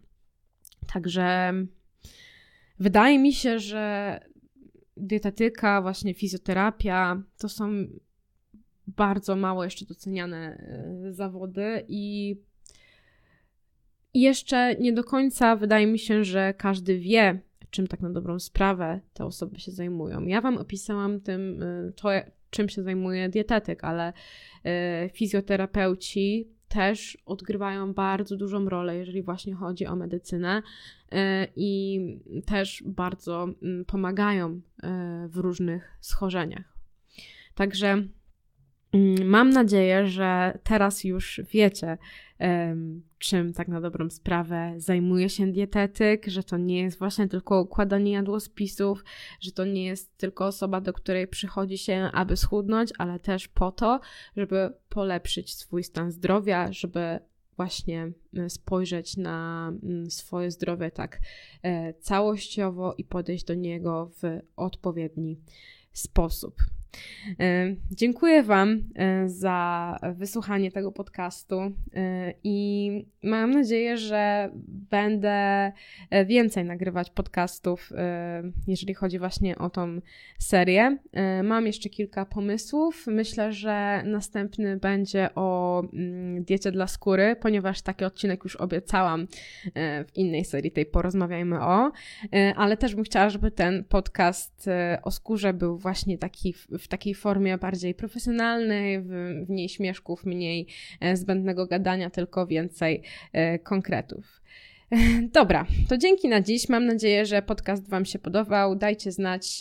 Także 0.87 1.53
wydaje 2.79 3.19
mi 3.19 3.33
się, 3.33 3.59
że 3.59 4.21
dietetyka, 4.97 5.83
właśnie 5.83 6.15
fizjoterapia 6.15 7.23
to 7.39 7.49
są 7.49 7.87
bardzo 8.87 9.37
mało 9.37 9.65
jeszcze 9.65 9.87
doceniane 9.87 10.37
e, 10.39 11.13
zawody 11.13 11.85
i 11.89 12.37
jeszcze 14.15 14.77
nie 14.77 14.93
do 14.93 15.05
końca 15.05 15.57
wydaje 15.57 15.87
mi 15.87 15.99
się, 15.99 16.25
że 16.25 16.55
każdy 16.55 16.99
wie, 16.99 17.41
czym 17.71 17.87
tak 17.87 18.01
na 18.01 18.11
dobrą 18.11 18.39
sprawę 18.39 19.01
te 19.13 19.25
osoby 19.25 19.61
się 19.61 19.73
zajmują. 19.73 20.27
Ja 20.27 20.41
Wam 20.41 20.59
opisałam 20.59 21.21
tym, 21.21 21.63
e, 21.63 21.93
to, 21.93 22.09
czym 22.51 22.69
się 22.69 22.83
zajmuje 22.83 23.29
dietetyk, 23.29 23.85
ale 23.85 24.13
e, 24.65 25.09
fizjoterapeuci 25.15 26.49
też 26.73 27.19
odgrywają 27.27 27.95
bardzo 27.95 28.37
dużą 28.37 28.69
rolę, 28.69 28.97
jeżeli 28.97 29.23
właśnie 29.23 29.55
chodzi 29.55 29.87
o 29.87 29.97
medycynę 29.97 30.63
e, 31.13 31.47
i 31.57 32.01
też 32.47 32.83
bardzo 32.87 33.49
mm, 33.63 33.85
pomagają 33.85 34.61
e, 34.83 35.29
w 35.29 35.37
różnych 35.37 35.97
schorzeniach. 36.01 36.77
Także 37.55 38.03
Mm, 38.93 39.29
mam 39.29 39.51
nadzieję, 39.51 40.07
że 40.07 40.59
teraz 40.63 41.05
już 41.05 41.41
wiecie, 41.53 41.99
czym 43.19 43.53
tak 43.53 43.69
na 43.69 43.81
dobrą 43.81 44.11
sprawę 44.11 44.75
zajmuje 44.77 45.29
się 45.29 45.53
dietetyk, 45.53 46.27
że 46.27 46.45
to 46.45 46.57
nie 46.57 46.81
jest 46.81 46.99
właśnie 46.99 47.29
tylko 47.29 47.61
układanie 47.61 48.13
jadłospisów, 48.13 49.05
że 49.41 49.53
to 49.53 49.65
nie 49.65 49.85
jest 49.85 50.17
tylko 50.17 50.47
osoba, 50.47 50.81
do 50.81 50.93
której 50.93 51.29
przychodzi 51.29 51.79
się, 51.79 52.11
aby 52.13 52.37
schudnąć, 52.37 52.91
ale 52.99 53.19
też 53.19 53.49
po 53.49 53.73
to, 53.73 54.01
żeby 54.37 54.73
polepszyć 54.89 55.55
swój 55.55 55.85
stan 55.85 56.11
zdrowia, 56.11 56.73
żeby 56.73 57.19
właśnie 57.57 58.13
spojrzeć 58.49 59.17
na 59.17 59.69
mm, 59.83 60.11
swoje 60.11 60.51
zdrowie 60.51 60.91
tak 60.91 61.21
e, 61.63 61.95
całościowo 61.95 62.95
i 62.99 63.05
podejść 63.05 63.45
do 63.45 63.55
niego 63.55 64.11
w 64.23 64.41
odpowiedni 64.57 65.37
sposób. 65.93 66.55
E, 67.41 67.75
dziękuję 67.91 68.43
Wam 68.43 68.83
e, 68.95 69.29
za 69.29 69.99
wysłuchanie 70.17 70.73
tego 70.73 70.93
podcastu 70.93 71.61
e, 71.61 71.73
i 72.45 73.07
mam 73.23 73.51
nadzieję, 73.51 73.97
że 73.97 74.51
będę 74.91 75.73
więcej 76.27 76.65
nagrywać 76.65 77.11
podcastów, 77.11 77.93
jeżeli 78.67 78.95
chodzi 78.95 79.19
właśnie 79.19 79.59
o 79.59 79.71
tą 79.71 80.01
serię. 80.39 80.99
Mam 81.45 81.67
jeszcze 81.67 81.89
kilka 81.89 82.27
pomysłów. 82.27 83.07
Myślę, 83.07 83.53
że 83.53 84.03
następny 84.07 84.77
będzie 84.77 85.29
o 85.35 85.81
mm, 85.93 86.45
diecie 86.45 86.73
dla 86.73 86.87
skóry, 86.87 87.37
ponieważ 87.41 87.83
taki 87.83 88.05
odcinek 88.05 88.45
już 88.45 88.57
obiecałam 88.57 89.27
w 89.75 90.17
innej 90.17 90.45
serii, 90.45 90.71
tej 90.71 90.87
porozmawiajmy 90.87 91.61
o, 91.61 91.93
ale 92.57 92.77
też 92.77 92.95
bym 92.95 93.05
chciała, 93.05 93.31
żeby 93.31 93.51
ten 93.51 93.85
podcast 93.85 94.71
o 95.03 95.11
skórze 95.11 95.53
był 95.53 95.79
właśnie 95.79 96.19
taki 96.19 96.55
w 96.83 96.89
takiej 96.89 97.15
formie 97.15 97.59
bardziej 97.59 97.95
profesjonalnej, 97.95 99.01
w, 99.01 99.07
w 99.47 99.51
mniej 99.51 99.69
śmieszków, 99.69 100.25
mniej 100.25 100.67
e, 101.01 101.17
zbędnego 101.17 101.67
gadania, 101.67 102.11
tylko 102.11 102.47
więcej 102.47 103.03
e, 103.33 103.59
konkretów. 103.59 104.43
Dobra, 105.33 105.67
to 105.89 105.99
dzięki 105.99 106.29
na 106.29 106.41
dziś. 106.41 106.69
Mam 106.69 106.87
nadzieję, 106.87 107.27
że 107.27 107.43
podcast 107.43 107.89
Wam 107.89 108.05
się 108.05 108.19
podobał. 108.19 108.77
Dajcie 108.77 109.13
znać 109.13 109.61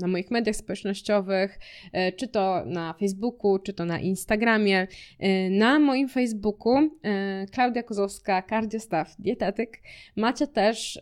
na 0.00 0.06
moich 0.06 0.30
mediach 0.30 0.56
społecznościowych, 0.56 1.58
e, 1.92 2.12
czy 2.12 2.28
to 2.28 2.62
na 2.66 2.92
Facebooku, 2.92 3.58
czy 3.58 3.72
to 3.72 3.84
na 3.84 4.00
Instagramie. 4.00 4.86
E, 5.18 5.50
na 5.50 5.78
moim 5.78 6.08
Facebooku 6.08 6.76
e, 7.02 7.46
Klaudia 7.52 7.82
Kozłowska, 7.82 8.42
kardiostaw, 8.42 9.14
dietetyk. 9.18 9.82
Macie 10.16 10.46
też 10.46 11.00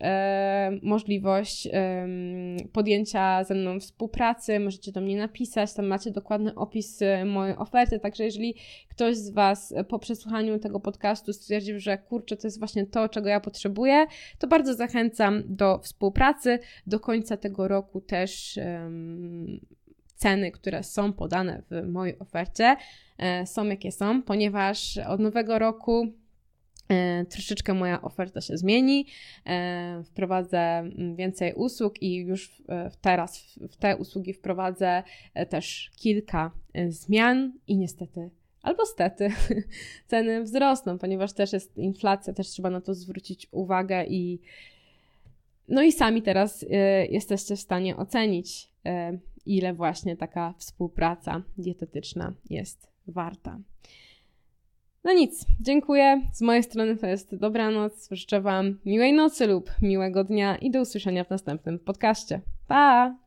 możliwość 0.83 1.69
podjęcia 2.73 3.45
ze 3.45 3.55
mną 3.55 3.81
współpracy. 3.81 4.61
Możecie 4.61 4.93
do 4.93 5.01
mnie 5.01 5.17
napisać, 5.17 5.75
tam 5.75 5.87
macie 5.87 6.11
dokładny 6.11 6.55
opis 6.55 7.01
mojej 7.27 7.57
oferty. 7.57 8.01
Także 8.01 8.25
jeżeli 8.25 8.55
ktoś 8.89 9.17
z 9.17 9.31
Was 9.31 9.75
po 9.89 9.99
przesłuchaniu 9.99 10.59
tego 10.59 10.81
podcastu 10.81 11.33
stwierdził, 11.33 11.79
że 11.79 11.99
kurczę, 11.99 12.37
to 12.37 12.47
jest 12.47 12.59
właśnie 12.59 12.87
to, 12.87 13.09
czego 13.09 13.29
ja 13.29 13.41
potrzebuję, 13.41 13.62
potrzebuję, 13.63 14.07
to 14.39 14.47
bardzo 14.47 14.75
zachęcam 14.75 15.43
do 15.47 15.79
współpracy. 15.79 16.59
Do 16.87 17.01
końca 17.01 17.37
tego 17.37 17.69
roku 17.69 18.01
też 18.01 18.59
ceny, 20.15 20.51
które 20.51 20.83
są 20.83 21.13
podane 21.13 21.63
w 21.71 21.89
mojej 21.89 22.19
ofercie, 22.19 22.77
są 23.45 23.65
jakie 23.65 23.93
są, 23.93 24.23
ponieważ 24.23 24.99
od 24.99 25.21
nowego 25.21 25.59
roku 25.59 26.07
troszeczkę 27.29 27.75
moja 27.75 28.03
oferta 28.03 28.41
się 28.41 28.57
zmieni. 28.57 29.07
Wprowadzę 30.05 30.59
mm, 30.59 31.17
więcej 31.17 31.55
usług 31.55 32.03
i 32.03 32.17
już 32.17 32.63
teraz 33.01 33.59
w 33.71 33.77
te 33.77 33.97
usługi 33.97 34.33
wprowadzę 34.33 35.03
też 35.49 35.91
kilka 35.97 36.51
zmian 36.89 37.53
i 37.67 37.77
niestety 37.77 38.31
albo 38.63 38.87
stety 38.87 39.29
ceny 40.07 40.43
wzrosną, 40.43 40.99
ponieważ 40.99 41.33
też 41.33 41.53
jest 41.53 41.79
inflacja, 41.79 42.33
też 42.33 42.49
trzeba 42.49 42.71
na 42.71 42.81
to 42.81 42.95
zwrócić 42.95 43.49
uwagę 43.51 44.05
i 44.05 44.41
no 45.69 45.83
i 45.83 45.93
sami 45.93 46.23
teraz 46.23 46.63
y, 46.63 46.67
jesteście 47.11 47.57
w 47.57 47.61
stanie 47.61 47.97
ocenić, 47.97 48.69
y, 48.87 49.19
ile 49.47 49.75
właśnie 49.75 50.17
taka 50.17 50.55
współpraca 50.59 51.43
dietetyczna 51.59 52.33
jest 52.51 52.89
warta. 53.07 53.59
No 55.05 55.13
nic, 55.13 55.47
dziękuję. 55.61 56.21
Z 56.33 56.43
mojej 56.43 56.63
strony 56.63 56.97
to 56.97 57.07
jest 57.07 57.37
dobranoc. 57.37 58.09
Życzę 58.11 58.41
Wam 58.41 58.79
miłej 58.85 59.13
nocy 59.13 59.47
lub 59.47 59.71
miłego 59.83 60.25
dnia 60.25 60.57
i 60.57 60.71
do 60.71 60.81
usłyszenia 60.81 61.25
w 61.25 61.31
następnym 61.31 61.79
podcaście. 61.79 62.41
Pa! 62.69 63.23